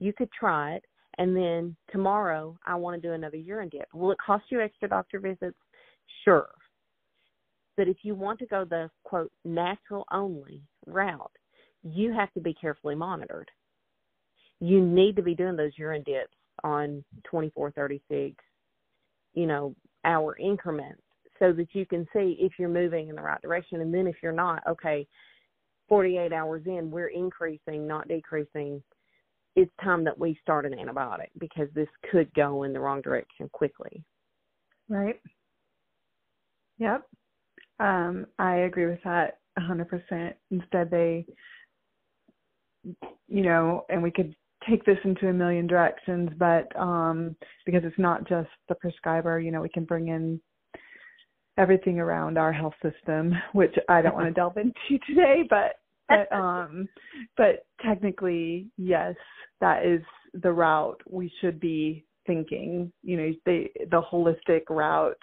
You 0.00 0.12
could 0.12 0.30
try 0.32 0.74
it 0.74 0.84
and 1.18 1.34
then 1.34 1.76
tomorrow 1.90 2.56
I 2.66 2.74
want 2.74 3.00
to 3.00 3.08
do 3.08 3.14
another 3.14 3.36
urine 3.36 3.70
dip. 3.70 3.88
Will 3.94 4.12
it 4.12 4.18
cost 4.24 4.44
you 4.50 4.60
extra 4.60 4.88
doctor 4.88 5.18
visits? 5.18 5.56
Sure. 6.24 6.48
But 7.76 7.88
if 7.88 7.98
you 8.02 8.14
want 8.14 8.38
to 8.40 8.46
go 8.46 8.64
the 8.64 8.90
quote 9.04 9.32
natural 9.44 10.06
only 10.10 10.62
route, 10.86 11.32
you 11.82 12.12
have 12.12 12.32
to 12.32 12.40
be 12.40 12.54
carefully 12.54 12.94
monitored. 12.94 13.50
You 14.60 14.80
need 14.84 15.16
to 15.16 15.22
be 15.22 15.34
doing 15.34 15.56
those 15.56 15.72
urine 15.76 16.02
dips 16.04 16.36
on 16.64 17.04
24, 17.24 17.70
36, 17.72 18.34
you 19.34 19.46
know, 19.46 19.74
hour 20.04 20.36
increments 20.38 21.02
so 21.38 21.52
that 21.52 21.68
you 21.72 21.84
can 21.84 22.06
see 22.12 22.36
if 22.40 22.52
you're 22.58 22.68
moving 22.68 23.08
in 23.08 23.16
the 23.16 23.22
right 23.22 23.40
direction. 23.42 23.82
And 23.82 23.92
then 23.92 24.06
if 24.06 24.16
you're 24.22 24.32
not, 24.32 24.62
okay, 24.66 25.06
48 25.88 26.32
hours 26.32 26.62
in, 26.66 26.90
we're 26.90 27.08
increasing, 27.08 27.86
not 27.86 28.08
decreasing. 28.08 28.82
It's 29.54 29.70
time 29.82 30.04
that 30.04 30.18
we 30.18 30.38
start 30.42 30.66
an 30.66 30.72
antibiotic 30.72 31.28
because 31.38 31.68
this 31.74 31.88
could 32.10 32.32
go 32.34 32.62
in 32.62 32.72
the 32.72 32.80
wrong 32.80 33.02
direction 33.02 33.48
quickly. 33.52 34.02
Right. 34.88 35.20
Yep. 36.78 37.08
Um, 37.78 38.26
I 38.38 38.56
agree 38.58 38.86
with 38.86 39.02
that 39.04 39.38
a 39.56 39.60
hundred 39.60 39.88
percent. 39.88 40.36
Instead 40.50 40.90
they 40.90 41.26
you 43.28 43.42
know, 43.42 43.84
and 43.88 44.02
we 44.02 44.10
could 44.10 44.34
take 44.68 44.84
this 44.84 44.98
into 45.04 45.28
a 45.28 45.32
million 45.32 45.66
directions, 45.66 46.30
but 46.38 46.74
um 46.78 47.36
because 47.64 47.82
it's 47.84 47.98
not 47.98 48.28
just 48.28 48.48
the 48.68 48.74
prescriber, 48.76 49.40
you 49.40 49.50
know, 49.50 49.60
we 49.60 49.68
can 49.68 49.84
bring 49.84 50.08
in 50.08 50.40
everything 51.58 51.98
around 51.98 52.38
our 52.38 52.52
health 52.52 52.74
system, 52.82 53.32
which 53.52 53.74
I 53.88 54.02
don't 54.02 54.14
want 54.14 54.26
to 54.26 54.32
delve 54.32 54.56
into 54.56 55.04
today, 55.06 55.42
but 55.48 55.76
but 56.08 56.32
um 56.32 56.88
but 57.36 57.66
technically 57.84 58.68
yes, 58.76 59.14
that 59.60 59.84
is 59.84 60.02
the 60.34 60.52
route 60.52 61.00
we 61.08 61.32
should 61.40 61.58
be 61.60 62.04
thinking, 62.26 62.92
you 63.02 63.16
know, 63.16 63.32
the 63.44 63.66
the 63.90 64.02
holistic 64.02 64.62
route 64.70 65.16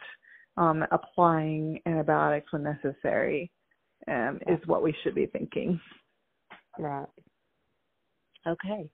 um, 0.57 0.85
applying 0.91 1.79
antibiotics 1.85 2.51
when 2.51 2.63
necessary 2.63 3.51
um, 4.07 4.39
is 4.47 4.59
what 4.65 4.83
we 4.83 4.95
should 5.03 5.15
be 5.15 5.25
thinking. 5.27 5.79
Right. 6.77 7.07
Okay. 8.47 8.89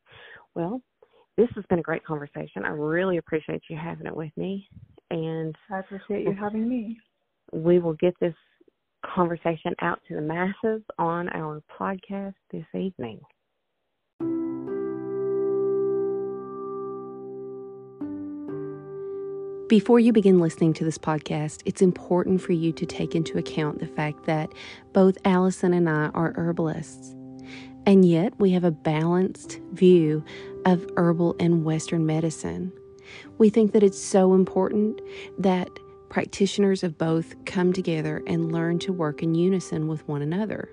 Well, 0.56 0.82
this 1.38 1.48
has 1.56 1.64
been 1.70 1.80
a 1.80 1.84
great 1.84 2.06
conversation. 2.06 2.66
I 2.66 2.70
really 2.70 3.18
appreciate 3.18 3.64
you 3.70 3.78
having 3.78 4.08
it 4.08 4.16
with 4.16 4.32
me. 4.36 4.68
And 5.10 5.56
I 5.72 5.80
appreciate 5.80 6.26
you 6.26 6.36
having 6.40 6.68
me. 6.68 6.98
We 7.52 7.80
will 7.80 7.94
get 7.94 8.14
this 8.20 8.36
conversation 9.06 9.74
out 9.82 10.00
to 10.08 10.16
the 10.16 10.22
masses 10.22 10.84
on 10.98 11.30
our 11.30 11.64
podcast 11.80 12.36
this 12.52 12.66
evening. 12.76 13.20
Before 19.70 20.00
you 20.00 20.12
begin 20.12 20.40
listening 20.40 20.74
to 20.74 20.84
this 20.84 20.98
podcast, 20.98 21.62
it's 21.64 21.84
important 21.84 22.42
for 22.42 22.54
you 22.54 22.72
to 22.72 22.88
take 22.88 23.14
into 23.14 23.38
account 23.38 23.78
the 23.78 23.86
fact 23.86 24.26
that 24.26 24.52
both 24.94 25.20
Allison 25.26 25.76
and 25.76 25.88
I 25.88 26.08
are 26.16 26.34
herbalists. 26.36 27.14
And 27.86 28.04
yet 28.04 28.34
we 28.40 28.50
have 28.54 28.64
a 28.64 28.72
balanced 28.72 29.60
view 29.74 30.24
of 30.66 30.90
herbal 30.98 31.36
and 31.40 31.64
Western 31.64 32.08
medicine. 32.08 32.74
We 33.38 33.52
think 33.52 33.74
that 33.74 33.84
it's 33.84 34.02
so 34.02 34.34
important 34.34 35.02
that 35.38 35.70
practitioners 36.10 36.84
of 36.84 36.98
both 36.98 37.36
come 37.46 37.72
together 37.72 38.24
and 38.26 38.52
learn 38.52 38.80
to 38.80 38.92
work 38.92 39.22
in 39.22 39.36
unison 39.36 39.88
with 39.88 40.08
one 40.08 40.24
another. 40.24 40.68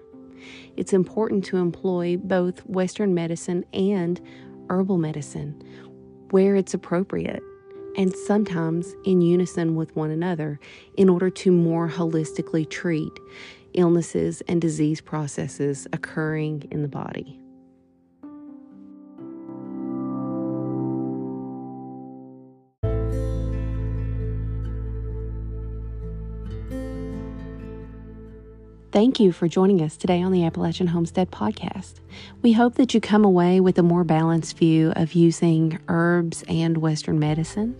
It's 0.78 0.94
important 0.94 1.44
to 1.44 1.58
employ 1.58 2.16
both 2.16 2.60
Western 2.60 3.12
medicine 3.12 3.62
and 3.74 4.18
herbal 4.70 4.96
medicine 4.96 5.62
where 6.30 6.56
it's 6.56 6.72
appropriate 6.72 7.42
and 7.96 8.14
sometimes 8.14 8.94
in 9.04 9.20
unison 9.20 9.74
with 9.74 9.94
one 9.96 10.10
another 10.10 10.60
in 10.96 11.08
order 11.08 11.30
to 11.30 11.50
more 11.50 11.88
holistically 11.88 12.68
treat 12.68 13.12
illnesses 13.74 14.42
and 14.42 14.60
disease 14.60 15.00
processes 15.00 15.86
occurring 15.92 16.66
in 16.70 16.82
the 16.82 16.88
body. 16.88 17.40
Thank 28.96 29.20
you 29.20 29.30
for 29.30 29.46
joining 29.46 29.82
us 29.82 29.98
today 29.98 30.22
on 30.22 30.32
the 30.32 30.46
Appalachian 30.46 30.86
Homestead 30.86 31.30
Podcast. 31.30 32.00
We 32.40 32.52
hope 32.54 32.76
that 32.76 32.94
you 32.94 33.00
come 33.02 33.26
away 33.26 33.60
with 33.60 33.76
a 33.76 33.82
more 33.82 34.04
balanced 34.04 34.56
view 34.56 34.94
of 34.96 35.12
using 35.12 35.78
herbs 35.88 36.42
and 36.48 36.78
Western 36.78 37.18
medicine, 37.18 37.76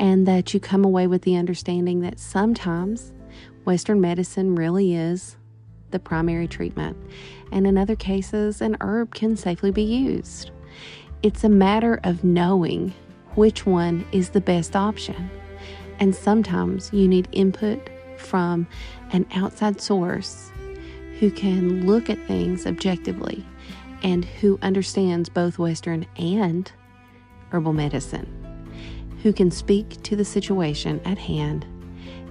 and 0.00 0.26
that 0.26 0.52
you 0.52 0.58
come 0.58 0.84
away 0.84 1.06
with 1.06 1.22
the 1.22 1.36
understanding 1.36 2.00
that 2.00 2.18
sometimes 2.18 3.12
Western 3.66 4.00
medicine 4.00 4.56
really 4.56 4.96
is 4.96 5.36
the 5.92 6.00
primary 6.00 6.48
treatment, 6.48 6.96
and 7.52 7.64
in 7.64 7.78
other 7.78 7.94
cases, 7.94 8.60
an 8.60 8.76
herb 8.80 9.14
can 9.14 9.36
safely 9.36 9.70
be 9.70 9.84
used. 9.84 10.50
It's 11.22 11.44
a 11.44 11.48
matter 11.48 12.00
of 12.02 12.24
knowing 12.24 12.92
which 13.36 13.64
one 13.64 14.04
is 14.10 14.30
the 14.30 14.40
best 14.40 14.74
option, 14.74 15.30
and 16.00 16.12
sometimes 16.12 16.92
you 16.92 17.06
need 17.06 17.28
input 17.30 17.90
from 18.18 18.66
an 19.12 19.24
outside 19.36 19.80
source 19.80 20.47
who 21.18 21.30
can 21.30 21.86
look 21.86 22.08
at 22.08 22.26
things 22.26 22.66
objectively 22.66 23.44
and 24.02 24.24
who 24.24 24.58
understands 24.62 25.28
both 25.28 25.58
Western 25.58 26.06
and 26.16 26.70
herbal 27.50 27.72
medicine, 27.72 28.26
who 29.22 29.32
can 29.32 29.50
speak 29.50 30.00
to 30.04 30.14
the 30.14 30.24
situation 30.24 31.00
at 31.04 31.18
hand 31.18 31.66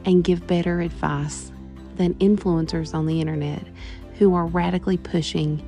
and 0.06 0.24
give 0.24 0.48
better 0.48 0.80
advice 0.80 1.52
than 1.96 2.14
influencers 2.16 2.94
on 2.94 3.06
the 3.06 3.20
internet 3.20 3.64
who 4.18 4.34
are 4.34 4.46
radically 4.46 4.98
pushing 4.98 5.60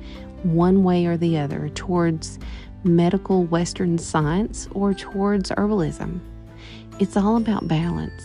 one 0.42 0.82
way 0.82 1.06
or 1.06 1.16
the 1.16 1.38
other 1.38 1.68
towards 1.70 2.38
medical 2.84 3.44
Western 3.44 3.98
science 3.98 4.68
or 4.72 4.94
towards 4.94 5.50
herbalism. 5.50 6.20
It's 6.98 7.16
all 7.16 7.36
about 7.36 7.68
balance. 7.68 8.22